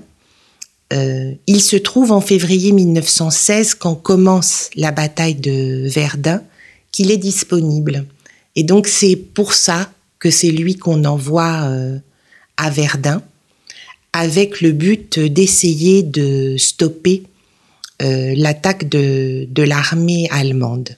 il 0.90 1.62
se 1.62 1.76
trouve 1.76 2.14
en 2.14 2.22
février 2.22 2.72
1916, 2.72 3.76
quand 3.76 3.96
commence 3.96 4.70
la 4.78 4.94
bataille 4.94 5.36
de 5.36 5.90
Verdun, 5.90 6.42
qu'il 6.94 7.12
est 7.12 7.18
disponible. 7.18 8.06
Et 8.56 8.64
donc 8.64 8.88
c'est 8.88 9.18
pour 9.18 9.52
ça 9.52 9.92
que 10.18 10.32
c'est 10.32 10.52
lui 10.52 10.78
qu'on 10.78 11.04
envoie 11.04 11.70
à 12.56 12.70
Verdun, 12.70 13.22
avec 14.14 14.62
le 14.62 14.72
but 14.72 15.20
d'essayer 15.20 16.04
de 16.04 16.56
stopper 16.56 17.24
l'attaque 18.00 18.88
de, 18.88 19.46
de 19.50 19.64
l'armée 19.64 20.30
allemande 20.32 20.96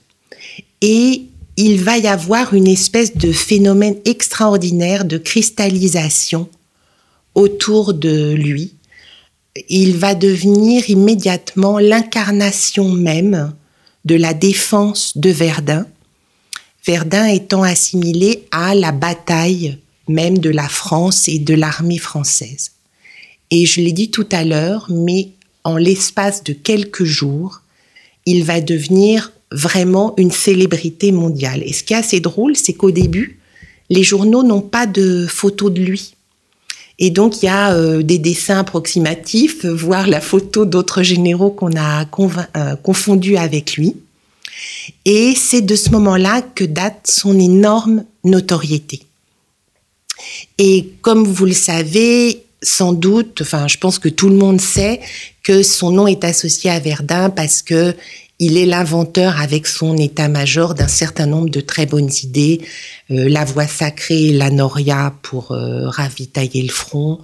et 0.80 1.22
il 1.56 1.82
va 1.82 1.98
y 1.98 2.06
avoir 2.06 2.54
une 2.54 2.66
espèce 2.66 3.16
de 3.16 3.32
phénomène 3.32 3.96
extraordinaire 4.04 5.04
de 5.04 5.18
cristallisation 5.18 6.48
autour 7.34 7.94
de 7.94 8.32
lui. 8.32 8.74
Il 9.68 9.96
va 9.96 10.14
devenir 10.14 10.90
immédiatement 10.90 11.78
l'incarnation 11.78 12.88
même 12.88 13.54
de 14.04 14.16
la 14.16 14.34
défense 14.34 15.16
de 15.16 15.30
Verdun, 15.30 15.86
Verdun 16.86 17.26
étant 17.26 17.62
assimilé 17.62 18.46
à 18.50 18.74
la 18.74 18.92
bataille 18.92 19.78
même 20.08 20.38
de 20.38 20.50
la 20.50 20.68
France 20.68 21.28
et 21.28 21.38
de 21.38 21.54
l'armée 21.54 21.98
française. 21.98 22.72
Et 23.50 23.64
je 23.64 23.80
l'ai 23.80 23.92
dit 23.92 24.10
tout 24.10 24.28
à 24.32 24.44
l'heure, 24.44 24.86
mais 24.90 25.30
en 25.62 25.76
l'espace 25.76 26.44
de 26.44 26.52
quelques 26.52 27.04
jours, 27.04 27.62
il 28.26 28.44
va 28.44 28.60
devenir 28.60 29.32
vraiment 29.54 30.14
une 30.16 30.32
célébrité 30.32 31.12
mondiale. 31.12 31.62
Et 31.64 31.72
ce 31.72 31.82
qui 31.82 31.94
est 31.94 31.96
assez 31.96 32.20
drôle, 32.20 32.56
c'est 32.56 32.72
qu'au 32.72 32.90
début, 32.90 33.38
les 33.88 34.02
journaux 34.02 34.42
n'ont 34.42 34.60
pas 34.60 34.86
de 34.86 35.26
photos 35.26 35.72
de 35.72 35.80
lui. 35.80 36.14
Et 36.98 37.10
donc, 37.10 37.42
il 37.42 37.46
y 37.46 37.48
a 37.48 37.74
euh, 37.74 38.02
des 38.02 38.18
dessins 38.18 38.58
approximatifs, 38.58 39.64
voire 39.64 40.06
la 40.06 40.20
photo 40.20 40.64
d'autres 40.64 41.02
généraux 41.02 41.50
qu'on 41.50 41.76
a 41.76 42.04
euh, 42.04 42.76
confondus 42.76 43.36
avec 43.36 43.76
lui. 43.76 43.96
Et 45.04 45.34
c'est 45.34 45.62
de 45.62 45.74
ce 45.74 45.90
moment-là 45.90 46.42
que 46.42 46.64
date 46.64 47.06
son 47.08 47.38
énorme 47.38 48.04
notoriété. 48.22 49.02
Et 50.58 50.90
comme 51.02 51.24
vous 51.24 51.46
le 51.46 51.52
savez, 51.52 52.44
sans 52.62 52.92
doute, 52.92 53.40
enfin, 53.42 53.68
je 53.68 53.76
pense 53.78 53.98
que 53.98 54.08
tout 54.08 54.28
le 54.28 54.36
monde 54.36 54.60
sait 54.60 55.00
que 55.42 55.62
son 55.62 55.90
nom 55.90 56.06
est 56.06 56.24
associé 56.24 56.70
à 56.70 56.78
Verdun 56.78 57.30
parce 57.30 57.62
que 57.62 57.94
il 58.40 58.56
est 58.56 58.66
l'inventeur 58.66 59.40
avec 59.40 59.66
son 59.66 59.96
état-major 59.96 60.74
d'un 60.74 60.88
certain 60.88 61.26
nombre 61.26 61.50
de 61.50 61.60
très 61.60 61.86
bonnes 61.86 62.10
idées. 62.24 62.60
Euh, 63.10 63.28
la 63.28 63.44
voie 63.44 63.68
sacrée, 63.68 64.32
la 64.32 64.50
noria 64.50 65.14
pour 65.22 65.52
euh, 65.52 65.88
ravitailler 65.88 66.62
le 66.62 66.72
front, 66.72 67.20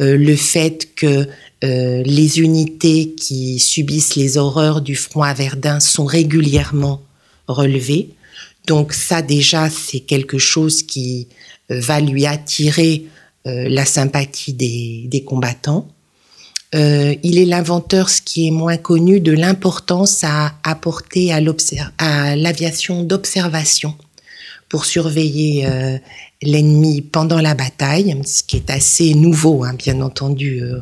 euh, 0.00 0.16
le 0.16 0.36
fait 0.36 0.94
que 0.94 1.26
les 1.66 2.40
unités 2.40 3.14
qui 3.14 3.58
subissent 3.58 4.16
les 4.16 4.36
horreurs 4.36 4.82
du 4.82 4.96
front 4.96 5.22
à 5.22 5.32
Verdun 5.32 5.80
sont 5.80 6.04
régulièrement 6.04 7.00
relevées. 7.48 8.10
Donc 8.66 8.92
ça 8.92 9.22
déjà, 9.22 9.70
c'est 9.70 10.00
quelque 10.00 10.36
chose 10.36 10.82
qui 10.82 11.26
va 11.70 12.00
lui 12.00 12.26
attirer 12.26 13.06
la 13.46 13.86
sympathie 13.86 14.52
des 14.52 15.24
combattants. 15.26 15.88
Euh, 16.74 17.14
il 17.22 17.38
est 17.38 17.44
l'inventeur, 17.44 18.10
ce 18.10 18.20
qui 18.20 18.48
est 18.48 18.50
moins 18.50 18.76
connu, 18.76 19.20
de 19.20 19.32
l'importance 19.32 20.24
à 20.24 20.54
apporter 20.64 21.32
à 21.32 21.40
l'aviation 22.36 23.04
d'observation 23.04 23.94
pour 24.68 24.84
surveiller 24.84 25.66
euh, 25.66 25.98
l'ennemi 26.42 27.00
pendant 27.00 27.40
la 27.40 27.54
bataille, 27.54 28.20
ce 28.26 28.42
qui 28.42 28.56
est 28.56 28.70
assez 28.70 29.14
nouveau, 29.14 29.62
hein, 29.62 29.74
bien 29.74 30.00
entendu, 30.00 30.62
euh, 30.62 30.80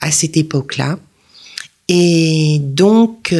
à, 0.00 0.10
cette 0.12 0.36
époque-là. 0.36 0.98
Et 1.88 2.58
donc, 2.60 3.34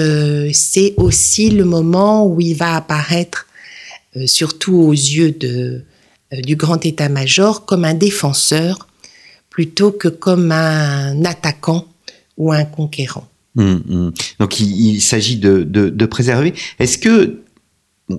c'est 0.53 0.95
aussi 0.97 1.51
le 1.51 1.65
moment 1.65 2.27
où 2.27 2.41
il 2.41 2.55
va 2.55 2.77
apparaître, 2.77 3.47
surtout 4.25 4.75
aux 4.75 4.93
yeux 4.93 5.37
du 6.33 6.57
grand 6.57 6.85
état-major, 6.85 7.67
comme 7.67 7.85
un 7.85 7.95
défenseur 7.95 8.88
plutôt 9.59 9.91
que 9.91 10.07
comme 10.07 10.53
un 10.53 11.25
attaquant 11.25 11.85
ou 12.37 12.53
un 12.53 12.65
conquérant. 12.65 13.27
Hum, 13.57 13.83
hum. 13.91 14.13
Donc 14.39 14.61
il, 14.61 15.01
s'agit 15.01 15.37
de, 15.37 16.07
préserver. 16.07 16.55
Est-ce 16.79 16.97
que 16.97 17.41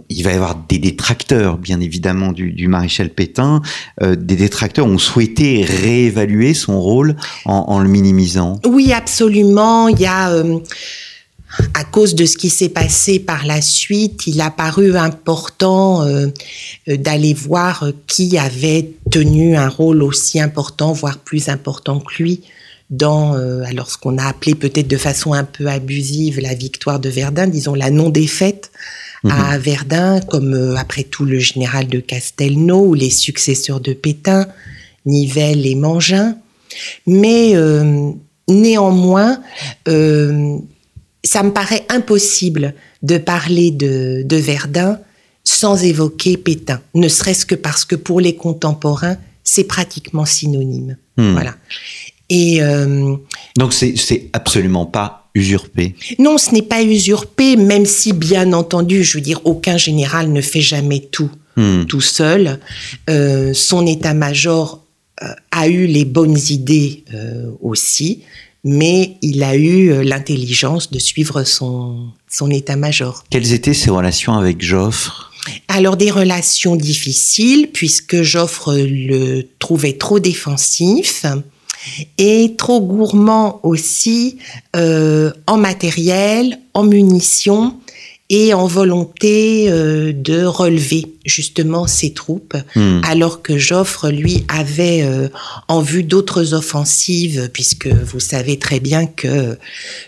il 0.10 0.24
va 0.24 0.32
y 0.32 0.36
avoir 0.36 0.56
des 0.68 0.80
détracteurs, 0.80 1.58
bien 1.58 1.80
évidemment, 1.80 2.34
du, 2.34 2.68
maréchal 2.68 3.10
Pétain. 3.10 3.62
Euh, 4.02 4.18
des 4.18 4.36
détracteurs 4.36 4.86
ont 4.86 4.98
souhaité 4.98 5.64
réévaluer 5.64 6.54
son 6.54 6.82
rôle 6.82 7.16
en, 7.46 7.80
le 7.80 7.88
minimisant? 7.88 8.60
Oui, 8.66 8.92
absolument. 8.92 9.88
Il 9.88 10.02
y 10.02 10.08
a, 10.08 10.32
euh, 10.32 10.60
à 11.74 11.84
cause 11.84 12.16
de 12.16 12.26
ce 12.26 12.38
qui 12.38 12.50
s'est 12.50 12.70
passé 12.70 13.20
par 13.20 13.46
la 13.46 13.62
suite, 13.62 14.28
il 14.28 14.40
a 14.42 14.52
paru 14.52 14.96
important 14.98 16.04
euh, 16.04 16.28
d'aller 16.88 17.34
voir 17.34 17.88
qui 18.08 18.38
avait 18.38 18.92
tenu 19.10 19.56
un 19.56 19.70
rôle 19.70 20.04
aussi 20.04 20.40
important, 20.40 20.94
voire 20.94 21.18
plus 21.18 21.50
important 21.50 22.00
que 22.00 22.22
lui, 22.22 22.42
dans 22.90 23.34
alors 23.66 23.92
ce 23.92 23.98
qu'on 24.00 24.18
a 24.18 24.26
appelé 24.26 24.56
peut-être 24.56 24.88
de 24.88 24.98
façon 24.98 25.34
un 25.34 25.44
peu 25.44 25.68
abusive 25.68 26.40
la 26.40 26.56
victoire 26.56 27.00
de 27.00 27.10
Verdun, 27.10 27.46
disons 27.46 27.76
la 27.76 27.92
non-défaite 27.92 28.72
à 29.28 29.58
mhm. 29.58 29.62
Verdun, 29.62 30.22
comme 30.22 30.54
euh, 30.54 30.76
après 30.78 31.04
tout 31.04 31.26
le 31.26 31.40
général 31.40 31.88
de 31.88 32.00
Castelnau 32.00 32.86
ou 32.86 32.94
les 32.94 33.10
successeurs 33.10 33.80
de 33.80 33.94
Pétain, 33.94 34.48
Nivelle 35.06 35.66
et 35.66 35.76
Mangin. 35.76 36.38
Mais 37.06 37.56
euh, 37.56 38.12
néanmoins, 38.48 39.42
euh, 39.88 40.58
ça 41.24 41.44
me 41.44 41.52
paraît 41.52 41.86
impossible 41.90 42.74
de 43.04 43.18
parler 43.18 43.72
de, 43.72 44.24
de 44.24 44.36
Verdun 44.38 45.00
sans 45.44 45.84
évoquer 45.84 46.38
Pétain, 46.38 46.82
ne 46.94 47.08
serait-ce 47.08 47.46
que 47.46 47.56
parce 47.56 47.86
que 47.86 47.96
pour 47.96 48.22
les 48.22 48.36
contemporains, 48.36 49.18
c'est 49.44 49.64
pratiquement 49.64 50.26
synonyme. 50.26 50.98
Hmm. 51.18 51.32
Voilà. 51.32 51.56
Et 52.30 52.62
donc 53.58 53.74
c'est 53.74 54.30
absolument 54.34 54.86
pas 54.86 55.20
usurpé 55.34 55.96
Non, 56.18 56.38
ce 56.38 56.54
n'est 56.54 56.62
pas 56.62 56.84
usurpé, 56.84 57.56
même 57.56 57.86
si, 57.86 58.14
bien 58.14 58.54
entendu, 58.54 59.04
je 59.04 59.18
veux 59.18 59.24
dire, 59.24 59.42
aucun 59.46 59.78
général 59.78 60.32
ne 60.32 60.42
fait 60.42 60.62
jamais 60.62 61.00
tout 61.00 61.32
hmm. 61.56 61.86
tout 61.86 62.02
seul. 62.02 62.60
Euh, 63.10 63.54
son 63.54 63.86
état-major 63.86 64.86
euh, 65.24 65.28
a 65.52 65.68
eu 65.68 65.86
les 65.86 66.06
bonnes 66.06 66.38
idées 66.50 67.04
euh, 67.14 67.52
aussi, 67.62 68.24
mais 68.64 69.18
il 69.22 69.44
a 69.44 69.56
eu 69.56 70.04
l'intelligence 70.04 70.92
de 70.92 71.00
suivre 71.00 71.44
son, 71.44 72.08
son 72.30 72.50
état-major. 72.50 73.24
Quelles 73.30 73.54
étaient 73.54 73.74
ses 73.74 73.90
relations 73.90 74.34
avec 74.34 74.62
Joffre? 74.62 75.32
Alors 75.68 75.98
des 75.98 76.12
relations 76.12 76.76
difficiles 76.76 77.70
puisque 77.72 78.22
Joffre 78.22 78.76
le 78.76 79.44
trouvait 79.60 79.94
trop 79.94 80.20
défensif 80.20 81.26
et 82.18 82.56
trop 82.58 82.82
gourmand 82.82 83.60
aussi 83.64 84.38
euh, 84.76 85.32
en 85.48 85.58
matériel, 85.58 86.60
en 86.74 86.84
munitions 86.84 87.78
et 88.30 88.54
en 88.54 88.68
volonté 88.68 89.72
euh, 89.72 90.14
de 90.14 90.44
relever 90.44 91.16
justement 91.26 91.88
ses 91.88 92.14
troupes, 92.14 92.56
hmm. 92.76 93.02
alors 93.04 93.42
que 93.42 93.58
Joffre, 93.58 94.10
lui, 94.10 94.46
avait 94.48 95.02
euh, 95.02 95.30
en 95.68 95.82
vue 95.82 96.04
d'autres 96.04 96.54
offensives, 96.54 97.50
puisque 97.52 97.88
vous 97.88 98.20
savez 98.20 98.60
très 98.60 98.80
bien 98.80 99.08
que 99.08 99.58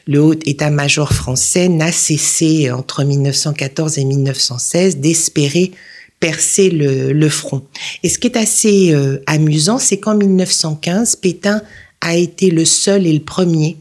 le 0.05 0.21
haut 0.21 0.33
état-major 0.33 1.13
français 1.13 1.67
n'a 1.67 1.91
cessé 1.91 2.69
entre 2.69 3.03
1914 3.03 3.97
et 3.97 4.05
1916 4.05 4.97
d'espérer 4.97 5.71
percer 6.19 6.69
le, 6.69 7.29
front. 7.29 7.63
Et 8.03 8.09
ce 8.09 8.19
qui 8.19 8.27
est 8.27 8.37
assez 8.37 8.93
euh, 8.93 9.23
amusant, 9.25 9.79
c'est 9.79 9.99
qu'en 9.99 10.15
1915, 10.15 11.15
Pétain 11.15 11.63
a 11.99 12.15
été 12.15 12.51
le 12.51 12.63
seul 12.63 13.07
et 13.07 13.13
le 13.13 13.21
premier 13.21 13.77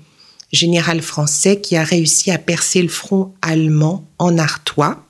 général 0.52 1.00
français 1.00 1.61
qui 1.61 1.76
a 1.76 1.85
réussi 1.85 2.30
à 2.30 2.38
percer 2.38 2.83
le 2.83 2.88
front 2.88 3.33
allemand 3.42 4.04
en 4.19 4.38
Artois. 4.38 5.04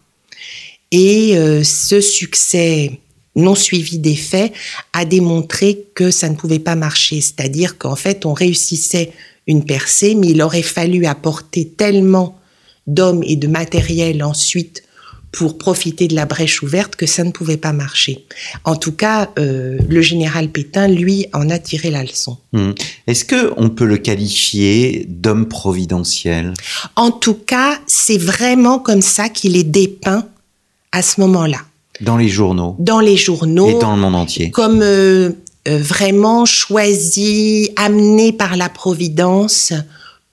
Et 0.90 1.37
euh, 1.37 1.62
ce 1.64 2.00
succès 2.00 3.00
non 3.37 3.54
suivi 3.54 3.99
des 3.99 4.16
faits 4.16 4.52
a 4.92 5.04
démontré 5.04 5.85
que 5.94 6.11
ça 6.11 6.28
ne 6.28 6.35
pouvait 6.35 6.59
pas 6.59 6.75
marcher. 6.75 7.20
C'est-à-dire 7.20 7.78
qu'en 7.78 7.97
fait, 7.97 8.26
on 8.26 8.32
réussissait 8.32 9.12
une 9.47 9.64
percée, 9.64 10.14
mais 10.14 10.28
il 10.28 10.42
aurait 10.42 10.62
fallu 10.62 11.06
apporter 11.06 11.68
tellement 11.68 12.38
d'hommes 12.87 13.23
et 13.25 13.37
de 13.37 13.47
matériel 13.47 14.23
ensuite 14.23 14.82
pour 15.32 15.58
profiter 15.58 16.08
de 16.08 16.14
la 16.14 16.26
brèche 16.26 16.62
ouverte 16.62 16.96
que 16.96 17.06
ça 17.06 17.22
ne 17.25 17.30
pouvait 17.30 17.56
pas 17.56 17.72
marcher. 17.72 18.25
En 18.64 18.76
tout 18.76 18.92
cas, 18.92 19.30
euh, 19.38 19.78
le 19.88 20.02
général 20.02 20.49
Pétain, 20.49 20.88
lui, 20.88 21.26
en 21.32 21.49
a 21.50 21.58
tiré 21.58 21.90
la 21.90 22.02
leçon. 22.02 22.37
Hmm. 22.52 22.72
Est-ce 23.06 23.25
que 23.25 23.52
on 23.56 23.70
peut 23.70 23.84
le 23.84 23.96
qualifier 23.96 25.06
d'homme 25.08 25.46
providentiel? 25.46 26.52
En 26.97 27.10
tout 27.10 27.34
cas, 27.34 27.78
c'est 27.86 28.19
vraiment 28.19 28.78
comme 28.78 29.02
ça 29.02 29.28
qu'il 29.28 29.56
est 29.56 29.64
dépeint 29.64 30.26
à 30.93 31.02
ce 31.02 31.21
moment-là. 31.21 31.58
Dans 32.00 32.16
les 32.16 32.28
journaux? 32.28 32.76
Dans 32.78 33.00
les 33.00 33.16
journaux. 33.16 33.69
Et 33.69 33.80
dans 33.80 33.95
le 33.95 34.00
monde 34.00 34.16
entier? 34.16 34.50
Comme 34.50 34.80
euh, 34.82 35.30
euh, 35.69 35.78
vraiment 35.78 36.47
choisi, 36.47 37.71
amené 37.76 38.32
par 38.32 38.56
la 38.56 38.69
Providence 38.69 39.73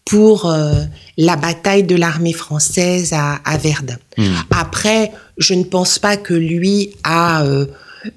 pour 0.08 0.50
euh, 0.50 0.84
la 1.18 1.36
bataille 1.36 1.84
de 1.84 1.96
l'armée 1.96 2.34
française 2.34 3.14
à, 3.14 3.58
Verdun. 3.58 3.98
Hmm. 4.18 4.34
Après, 4.52 5.12
je 5.38 5.54
ne 5.54 5.64
pense 5.64 6.00
pas 6.00 6.18
que 6.18 6.34
lui 6.34 6.92
a 7.04 7.44
euh, 7.44 7.66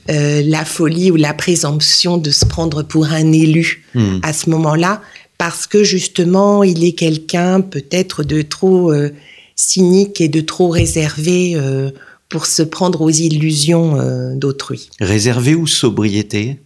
euh, 0.09 0.42
la 0.44 0.64
folie 0.64 1.11
ou 1.11 1.16
la 1.16 1.35
présomption 1.35 2.16
de 2.16 2.31
se 2.31 2.44
prendre 2.44 2.83
pour 2.83 3.07
un 3.07 3.33
élu 3.33 3.85
hmm. 3.94 4.20
à 4.22 4.33
ce 4.33 4.50
moment-là, 4.50 5.03
parce 5.37 5.66
que 5.66 5.83
justement, 5.83 6.62
il 6.62 6.85
est 6.85 6.92
quelqu'un 6.92 7.61
peut-être 7.61 8.22
de 8.22 8.42
trop 8.42 8.92
cynique 9.57 10.20
et 10.20 10.29
de 10.29 10.42
trop 10.42 10.68
réservé 10.68 11.57
pour 12.29 12.44
se 12.44 12.62
prendre 12.62 13.00
aux 13.00 13.11
illusions 13.11 14.35
d'autrui. 14.35 14.90
Réservé 15.00 15.55
ou 15.55 15.66
sobriété? 15.66 16.59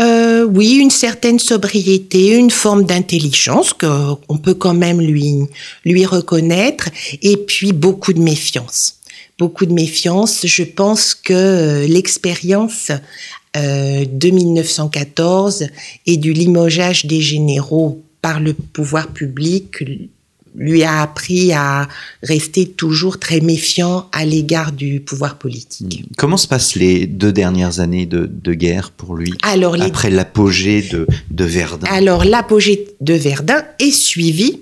Euh, 0.00 0.11
oui, 0.44 0.76
une 0.76 0.90
certaine 0.90 1.38
sobriété, 1.38 2.36
une 2.36 2.50
forme 2.50 2.84
d'intelligence 2.84 3.72
qu'on 3.72 4.38
peut 4.38 4.54
quand 4.54 4.74
même 4.74 5.00
lui, 5.00 5.34
lui 5.84 6.06
reconnaître, 6.06 6.88
et 7.22 7.36
puis 7.36 7.72
beaucoup 7.72 8.12
de 8.12 8.20
méfiance. 8.20 8.98
Beaucoup 9.38 9.66
de 9.66 9.72
méfiance. 9.72 10.46
Je 10.46 10.62
pense 10.62 11.14
que 11.14 11.32
euh, 11.32 11.86
l'expérience 11.86 12.92
euh, 13.56 14.04
de 14.10 14.30
1914 14.30 15.66
et 16.06 16.16
du 16.16 16.32
limogeage 16.32 17.06
des 17.06 17.20
généraux 17.20 18.02
par 18.22 18.40
le 18.40 18.54
pouvoir 18.54 19.08
public 19.08 19.82
lui 20.54 20.82
a 20.82 21.00
appris 21.00 21.52
à 21.52 21.88
rester 22.22 22.68
toujours 22.68 23.18
très 23.18 23.40
méfiant 23.40 24.08
à 24.12 24.24
l'égard 24.24 24.72
du 24.72 25.00
pouvoir 25.00 25.38
politique. 25.38 26.04
Hmm. 26.04 26.12
Comment 26.16 26.36
se 26.36 26.46
passent 26.46 26.74
les 26.74 27.06
deux 27.06 27.32
dernières 27.32 27.80
années 27.80 28.06
de, 28.06 28.28
guerre 28.52 28.90
pour 28.90 29.14
lui 29.14 29.32
alors, 29.42 29.80
Après 29.80 30.10
l'apogée 30.10 30.82
de, 30.82 31.06
de 31.30 31.44
Verdun? 31.44 31.86
Alors 31.90 32.24
l'apogée 32.24 32.88
de 33.00 33.14
Verdun 33.14 33.62
est 33.78 33.92
suivi 33.92 34.60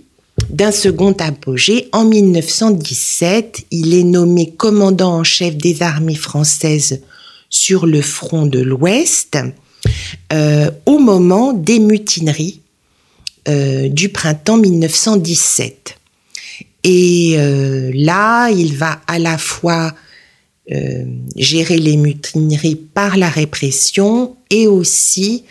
d'un 0.48 0.72
second 0.72 1.12
apogée. 1.18 1.88
En 1.92 2.04
1917, 2.04 3.66
il 3.70 3.94
est 3.94 4.04
nommé 4.04 4.52
commandant 4.56 5.18
en 5.18 5.24
chef 5.24 5.56
des 5.56 5.82
armées 5.82 6.14
françaises 6.14 7.02
sur 7.50 7.86
le 7.86 8.00
front 8.00 8.46
de 8.46 8.60
l'Ouest 8.60 9.38
euh, 10.32 10.70
au 10.86 10.98
moment 10.98 11.52
des 11.52 11.78
mutineries 11.78 12.60
euh, 13.48 13.88
du 13.88 14.10
printemps 14.10 14.58
1917. 14.58 15.96
Et 16.84 17.36
euh, 17.38 17.90
là, 17.94 18.50
il 18.50 18.76
va 18.76 19.00
à 19.06 19.18
la 19.18 19.38
fois 19.38 19.94
euh, 20.70 21.04
gérer 21.36 21.78
les 21.78 21.96
mutineries 21.96 22.76
par 22.76 23.16
la 23.16 23.30
répression 23.30 24.36
et 24.50 24.66
aussi 24.66 25.44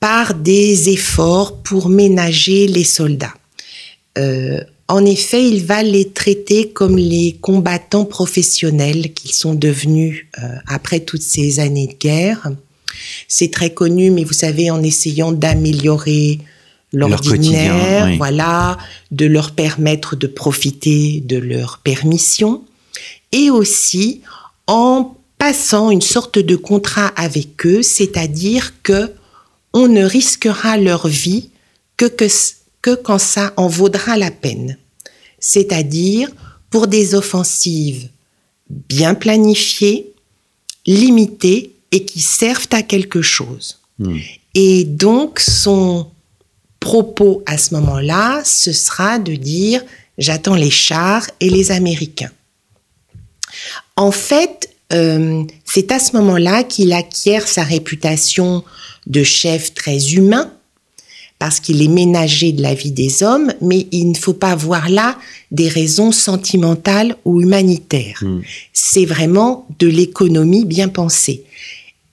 par 0.00 0.34
des 0.34 0.90
efforts 0.90 1.62
pour 1.62 1.88
ménager 1.88 2.66
les 2.66 2.84
soldats. 2.84 3.34
en 4.88 5.06
effet, 5.06 5.48
il 5.48 5.64
va 5.64 5.82
les 5.82 6.10
traiter 6.10 6.68
comme 6.68 6.98
les 6.98 7.38
combattants 7.40 8.04
professionnels 8.04 9.14
qu'ils 9.14 9.32
sont 9.32 9.54
devenus 9.54 10.26
après 10.66 11.00
toutes 11.00 11.22
ces 11.22 11.58
années 11.58 11.86
de 11.86 11.94
guerre. 11.94 12.50
C'est 13.28 13.50
très 13.50 13.72
connu, 13.72 14.10
mais 14.10 14.24
vous 14.24 14.32
savez, 14.32 14.70
en 14.70 14.82
essayant 14.82 15.32
d'améliorer 15.32 16.38
l'ordinaire, 16.92 18.16
voilà, 18.16 18.78
de 19.10 19.26
leur 19.26 19.52
permettre 19.52 20.16
de 20.16 20.26
profiter 20.26 21.22
de 21.24 21.36
leur 21.36 21.78
permission, 21.78 22.64
et 23.32 23.50
aussi 23.50 24.22
en 24.66 25.16
passant 25.38 25.90
une 25.90 26.02
sorte 26.02 26.38
de 26.38 26.56
contrat 26.56 27.08
avec 27.16 27.64
eux, 27.66 27.82
c'est-à-dire 27.82 28.74
que 28.82 29.12
on 29.72 29.86
ne 29.88 30.02
risquera 30.02 30.76
leur 30.76 31.06
vie 31.06 31.50
que, 31.96 32.06
que, 32.06 32.26
que 32.82 32.94
quand 32.94 33.18
ça 33.18 33.52
en 33.56 33.68
vaudra 33.68 34.16
la 34.16 34.30
peine. 34.30 34.76
C'est-à-dire 35.38 36.28
pour 36.70 36.88
des 36.88 37.14
offensives 37.14 38.08
bien 38.68 39.14
planifiées, 39.14 40.12
limitées 40.86 41.76
et 41.92 42.04
qui 42.04 42.20
servent 42.20 42.68
à 42.72 42.82
quelque 42.82 43.22
chose. 43.22 43.78
Hmm. 43.98 44.18
Et 44.54 44.84
donc, 44.84 45.40
son 45.40 46.10
propos 46.78 47.42
à 47.46 47.58
ce 47.58 47.74
moment-là, 47.74 48.42
ce 48.44 48.72
sera 48.72 49.18
de 49.18 49.34
dire 49.34 49.82
j'attends 50.18 50.54
les 50.54 50.70
chars 50.70 51.26
et 51.40 51.50
les 51.50 51.70
Américains. 51.70 52.30
En 53.96 54.12
fait, 54.12 54.70
euh, 54.92 55.44
c'est 55.64 55.92
à 55.92 55.98
ce 55.98 56.16
moment-là 56.16 56.64
qu'il 56.64 56.92
acquiert 56.92 57.46
sa 57.46 57.62
réputation 57.62 58.64
de 59.06 59.22
chef 59.22 59.74
très 59.74 60.12
humain, 60.14 60.52
parce 61.38 61.58
qu'il 61.58 61.82
est 61.82 61.88
ménager 61.88 62.52
de 62.52 62.60
la 62.60 62.74
vie 62.74 62.90
des 62.90 63.22
hommes, 63.22 63.52
mais 63.62 63.86
il 63.92 64.10
ne 64.10 64.16
faut 64.16 64.34
pas 64.34 64.54
voir 64.54 64.90
là 64.90 65.16
des 65.50 65.68
raisons 65.68 66.12
sentimentales 66.12 67.16
ou 67.24 67.40
humanitaires. 67.40 68.18
Hmm. 68.22 68.40
C'est 68.72 69.06
vraiment 69.06 69.66
de 69.78 69.86
l'économie 69.86 70.64
bien 70.64 70.88
pensée. 70.88 71.44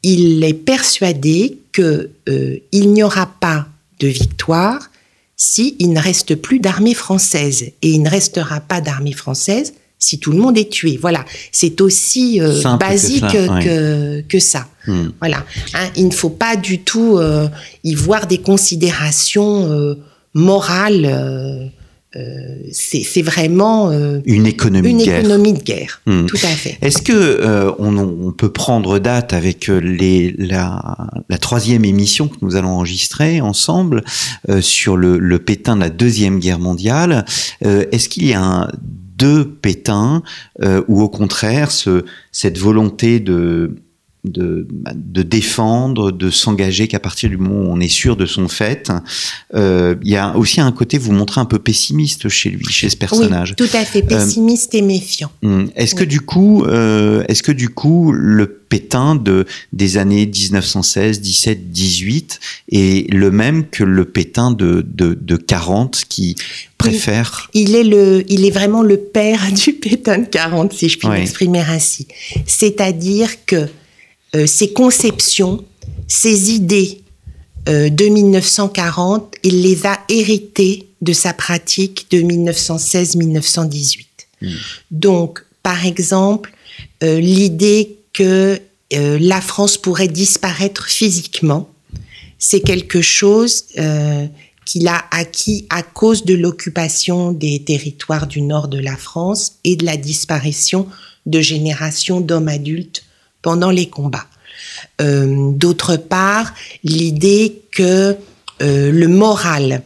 Il 0.10 0.41
est 0.46 0.54
persuadé 0.54 1.58
que 1.74 2.12
euh, 2.30 2.58
n'y 2.74 3.04
aura 3.04 3.26
pas 3.26 3.67
de 4.00 4.08
victoire 4.08 4.89
si 5.36 5.76
il 5.80 5.91
ne 5.91 6.00
reste 6.00 6.36
plus 6.36 6.60
d'armée 6.60 6.93
française 6.93 7.63
et 7.82 7.89
il 7.89 8.02
ne 8.02 8.10
restera 8.10 8.62
pas 8.62 8.80
d'armée 8.80 9.12
française 9.12 9.74
si 10.00 10.17
tout 10.17 10.32
le 10.32 10.38
monde 10.38 10.58
est 10.58 10.72
tué. 10.72 10.98
Voilà, 11.02 11.26
c'est 11.52 11.82
aussi 11.82 12.39
euh, 12.39 12.62
que 12.62 12.78
basique 12.78 13.24
ouais. 13.24 14.24
que, 14.30 14.39
ça. 14.39 14.67
Hmm. 14.86 15.10
Voilà, 15.20 15.43
Hein, 15.74 15.89
il 15.98 16.08
ne 16.08 16.13
faut 16.13 16.30
pas 16.30 16.56
du 16.56 16.80
tout 16.80 17.17
euh, 17.17 17.50
y 17.84 17.93
voir 17.93 18.28
des 18.28 18.38
considérations 18.38 19.98
morales. 20.34 21.72
Euh, 22.15 22.56
c'est 22.72 23.04
c'est 23.04 23.22
vraiment 23.22 23.91
euh, 23.91 24.20
Une 24.26 24.46
économie 24.46 24.89
une 24.91 24.98
de 25.00 25.04
guerre. 25.04 25.20
économie 25.20 25.54
de 25.54 25.62
guerre. 25.62 26.02
Hmm. 26.06 26.26
Tout 26.26 26.38
à 26.38 26.48
fait. 26.48 26.78
Est-ce 26.82 27.02
que 27.02 27.12
euh, 27.13 27.72
on, 27.80 27.98
on 27.98 28.32
peut 28.32 28.52
prendre 28.52 28.98
date 29.00 29.34
avec 29.34 29.67
les, 29.67 30.34
la, 30.38 30.98
la 31.30 31.38
troisième 31.38 31.84
émission 31.84 32.28
que 32.30 32.38
nous 32.41 32.56
allons 32.56 32.70
enregistrer 32.70 33.41
ensemble 33.41 34.04
euh, 34.50 34.62
sur 34.62 34.96
le, 34.96 35.20
le 35.20 35.39
Pétain 35.39 35.76
de 35.76 35.82
la 35.82 35.89
deuxième 35.89 36.39
guerre 36.39 36.60
mondiale? 36.60 37.26
Euh, 37.65 37.84
Est-ce 37.91 38.08
qu'il 38.10 38.26
y 38.26 38.34
a 38.34 38.41
un, 38.41 38.67
deux 39.17 39.46
Pétains 39.50 40.22
euh, 40.63 40.84
ou 40.88 41.02
au 41.02 41.10
contraire 41.10 41.72
ce, 41.72 42.06
cette 42.32 42.58
volonté 42.58 43.20
de 43.20 43.76
de, 44.28 44.68
de 44.96 45.24
défendre, 45.24 46.12
de 46.12 46.30
s'engager 46.30 46.88
qu'à 46.88 47.00
partir 47.00 47.30
du 47.30 47.38
moment 47.38 47.70
où 47.70 47.74
on 47.74 47.80
est 47.80 47.88
sûr 47.88 48.16
de 48.16 48.26
son 48.26 48.48
fait, 48.48 48.92
euh, 49.56 49.96
il 50.04 50.12
y 50.12 50.16
a 50.16 50.36
aussi 50.38 50.62
un 50.62 50.72
côté 50.72 50.98
vous 50.98 51.12
montrez 51.12 51.42
un 51.42 51.46
peu 51.46 51.60
pessimiste 51.60 52.30
chez 52.30 52.50
lui, 52.50 52.66
chez 52.70 52.90
ce 52.90 52.98
personnage. 52.98 53.56
Oui, 53.60 53.68
tout 53.68 53.78
à 53.78 53.86
fait 53.86 54.02
pessimiste 54.02 54.74
et 54.76 54.82
méfiant. 54.82 55.32
Hum, 55.44 55.70
Est-ce 55.76 55.96
que 55.96 56.04
du 56.04 56.22
coup, 56.22 56.63
euh, 56.66 57.24
est-ce 57.28 57.44
que 57.44 57.52
du 57.52 57.70
coup, 57.70 58.12
le 58.12 58.48
Pétain 58.70 59.16
de 59.16 59.46
des 59.72 59.98
années 59.98 60.26
1916, 60.26 61.22
17, 61.22 61.72
18 61.72 62.40
est 62.74 63.13
le 63.13 63.32
même 63.32 63.66
que 63.70 63.86
le 63.86 64.04
Pétain 64.04 64.52
de 64.52 64.86
de, 64.86 65.13
de 65.13 65.38
40 65.38 66.04
qui 66.10 66.36
préfère 66.78 67.50
Il 67.54 67.76
est 67.76 67.84
le, 67.84 68.24
il 68.28 68.46
est 68.46 68.52
vraiment 68.52 68.84
le 68.84 68.98
père 68.98 69.40
du 69.54 69.74
Pétain 69.74 70.20
de 70.20 70.26
40, 70.26 70.74
si 70.74 70.90
je 70.90 70.98
puis 70.98 71.08
m'exprimer 71.08 71.60
ainsi. 71.62 72.08
C'est-à-dire 72.46 73.46
que 73.46 73.56
euh, 73.56 73.68
ses 74.46 74.74
conceptions, 74.74 75.63
ses 76.08 76.52
idées 76.52 77.02
euh, 77.68 77.90
de 77.90 78.06
1940, 78.06 79.36
il 79.44 79.62
les 79.62 79.86
a 79.86 80.00
héritées 80.10 80.88
de 81.02 81.13
sa 81.13 81.34
pratique 81.34 82.08
de 82.12 82.20
1916-1918. 82.22 84.06
Mm. 84.42 84.48
Donc, 84.92 85.44
par 85.63 85.86
exemple, 85.86 86.54
euh, 87.04 87.20
l'idée 87.20 87.98
que 88.13 88.60
euh, 88.94 89.18
la 89.20 89.42
France 89.42 89.78
pourrait 89.78 90.08
disparaître 90.08 90.88
physiquement, 90.88 91.70
c'est 92.40 92.62
quelque 92.62 93.02
chose 93.02 93.66
euh, 93.78 94.28
qu'il 94.66 94.88
a 94.88 95.04
acquis 95.12 95.66
à 95.70 95.84
cause 95.84 96.24
de 96.24 96.36
l'occupation 96.36 97.34
des 97.34 97.63
territoires 97.63 98.28
du 98.28 98.42
nord 98.42 98.70
de 98.70 98.80
la 98.80 98.96
France 98.96 99.56
et 99.63 99.76
de 99.76 99.86
la 99.86 99.98
disparition 99.98 100.88
de 101.26 101.42
générations 101.42 102.22
d'hommes 102.22 102.48
adultes 102.48 103.04
pendant 103.48 103.72
les 103.72 103.88
combats. 103.88 104.28
Euh, 105.00 105.52
D'autre 105.54 105.96
part, 105.96 106.54
l'idée 106.84 107.62
que 107.72 108.14
euh, 108.62 108.92
le 108.92 109.08
moral 109.08 109.84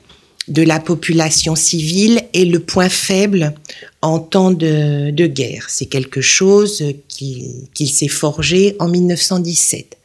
de 0.47 0.63
la 0.63 0.79
population 0.79 1.55
civile 1.55 2.23
est 2.33 2.45
le 2.45 2.59
point 2.59 2.89
faible 2.89 3.53
en 4.01 4.17
temps 4.17 4.49
de, 4.49 5.27
guerre. 5.27 5.67
C'est 5.69 5.85
quelque 5.85 6.21
chose 6.21 6.83
qu'il 7.07 7.89
s'est 7.91 8.07
forgé 8.07 8.75
en 8.79 8.87
1917. 8.87 9.95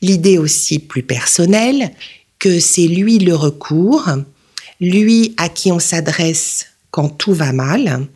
L'idée 0.00 0.38
aussi 0.38 0.78
plus 0.78 1.02
personnelle 1.02 1.90
que 2.38 2.58
c'est 2.60 2.88
lui 2.88 3.18
le 3.18 3.36
recours, 3.36 4.08
lui 4.80 5.34
à 5.36 5.50
qui 5.50 5.70
on 5.70 5.80
s'adresse 5.80 6.68
quand 6.90 7.10
tout 7.10 7.34
va 7.34 7.52
mal, 7.52 8.06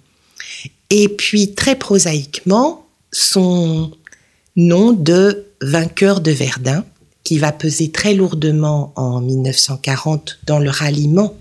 et 0.88 1.10
puis 1.10 1.52
très 1.52 1.76
prosaïquement 1.76 2.86
son 3.12 3.90
nom 4.66 4.92
de 4.92 5.46
vainqueur 5.60 6.20
de 6.20 6.30
Verdun, 6.30 6.84
qui 7.24 7.38
va 7.38 7.52
peser 7.52 7.90
très 7.90 8.14
lourdement 8.14 8.92
en 8.96 9.20
1940 9.20 10.40
dans 10.46 10.58
le 10.58 10.70
ralliement 10.70 11.34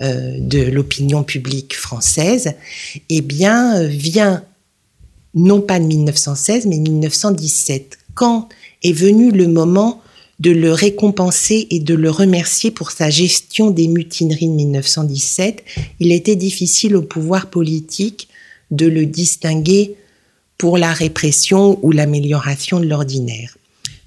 euh, 0.00 0.36
de 0.38 0.62
l'opinion 0.62 1.22
publique 1.22 1.76
française, 1.76 2.54
eh 3.08 3.20
bien, 3.20 3.82
vient 3.86 4.44
non 5.34 5.60
pas 5.60 5.78
de 5.78 5.84
1916, 5.84 6.66
mais 6.66 6.78
1917, 6.78 7.98
quand 8.14 8.48
est 8.82 8.92
venu 8.92 9.30
le 9.30 9.48
moment 9.48 10.02
de 10.42 10.50
le 10.50 10.72
récompenser 10.72 11.68
et 11.70 11.78
de 11.78 11.94
le 11.94 12.10
remercier 12.10 12.72
pour 12.72 12.90
sa 12.90 13.10
gestion 13.10 13.70
des 13.70 13.86
mutineries 13.86 14.48
de 14.48 14.54
1917. 14.54 15.62
Il 16.00 16.10
était 16.10 16.34
difficile 16.34 16.96
au 16.96 17.02
pouvoir 17.02 17.48
politique 17.48 18.28
de 18.72 18.86
le 18.86 19.06
distinguer 19.06 19.94
pour 20.62 20.78
la 20.78 20.92
répression 20.92 21.80
ou 21.82 21.90
l'amélioration 21.90 22.78
de 22.78 22.86
l'ordinaire. 22.86 23.58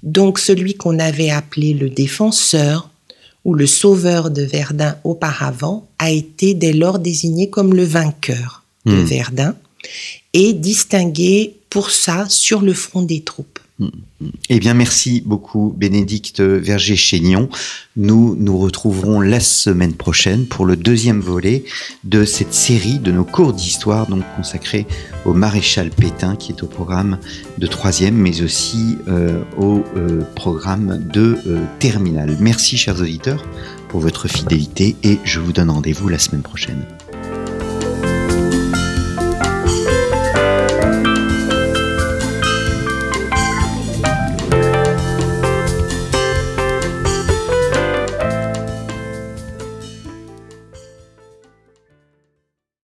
Donc 0.02 0.38
celui 0.38 0.72
qu'on 0.72 0.98
avait 0.98 1.28
appelé 1.28 1.74
le 1.74 1.90
défenseur 1.90 2.88
ou 3.44 3.52
le 3.52 3.66
sauveur 3.66 4.30
de 4.30 4.40
Verdun 4.40 4.96
auparavant 5.04 5.86
a 5.98 6.10
été 6.10 6.54
dès 6.54 6.72
lors 6.72 6.98
désigné 6.98 7.50
comme 7.50 7.74
le 7.74 7.84
vainqueur 7.84 8.62
de 8.86 8.92
Hmm. 8.92 9.04
Verdun 9.04 9.54
et 10.32 10.54
distingué 10.54 11.56
pour 11.68 11.90
ça 11.90 12.24
sur 12.30 12.62
le 12.62 12.72
front 12.72 13.02
des 13.02 13.20
troupes. 13.20 13.58
Eh 14.48 14.58
bien, 14.58 14.72
merci 14.72 15.22
beaucoup, 15.24 15.74
Bénédicte 15.76 16.40
Verger-Chénion. 16.40 17.50
Nous 17.96 18.34
nous 18.38 18.56
retrouverons 18.56 19.20
la 19.20 19.40
semaine 19.40 19.92
prochaine 19.92 20.46
pour 20.46 20.64
le 20.64 20.76
deuxième 20.76 21.20
volet 21.20 21.64
de 22.04 22.24
cette 22.24 22.54
série 22.54 22.98
de 22.98 23.12
nos 23.12 23.24
cours 23.24 23.52
d'histoire, 23.52 24.06
donc 24.06 24.24
consacrés 24.34 24.86
au 25.26 25.34
maréchal 25.34 25.90
Pétain, 25.90 26.36
qui 26.36 26.52
est 26.52 26.62
au 26.62 26.66
programme 26.66 27.18
de 27.58 27.66
troisième, 27.66 28.14
mais 28.14 28.40
aussi 28.40 28.96
euh, 29.08 29.42
au 29.58 29.82
euh, 29.96 30.22
programme 30.34 31.06
de 31.12 31.38
euh, 31.46 31.62
terminale. 31.78 32.36
Merci, 32.40 32.78
chers 32.78 33.00
auditeurs, 33.00 33.44
pour 33.88 34.00
votre 34.00 34.26
fidélité 34.26 34.96
et 35.02 35.18
je 35.24 35.38
vous 35.38 35.52
donne 35.52 35.70
rendez-vous 35.70 36.08
la 36.08 36.18
semaine 36.18 36.42
prochaine. 36.42 36.82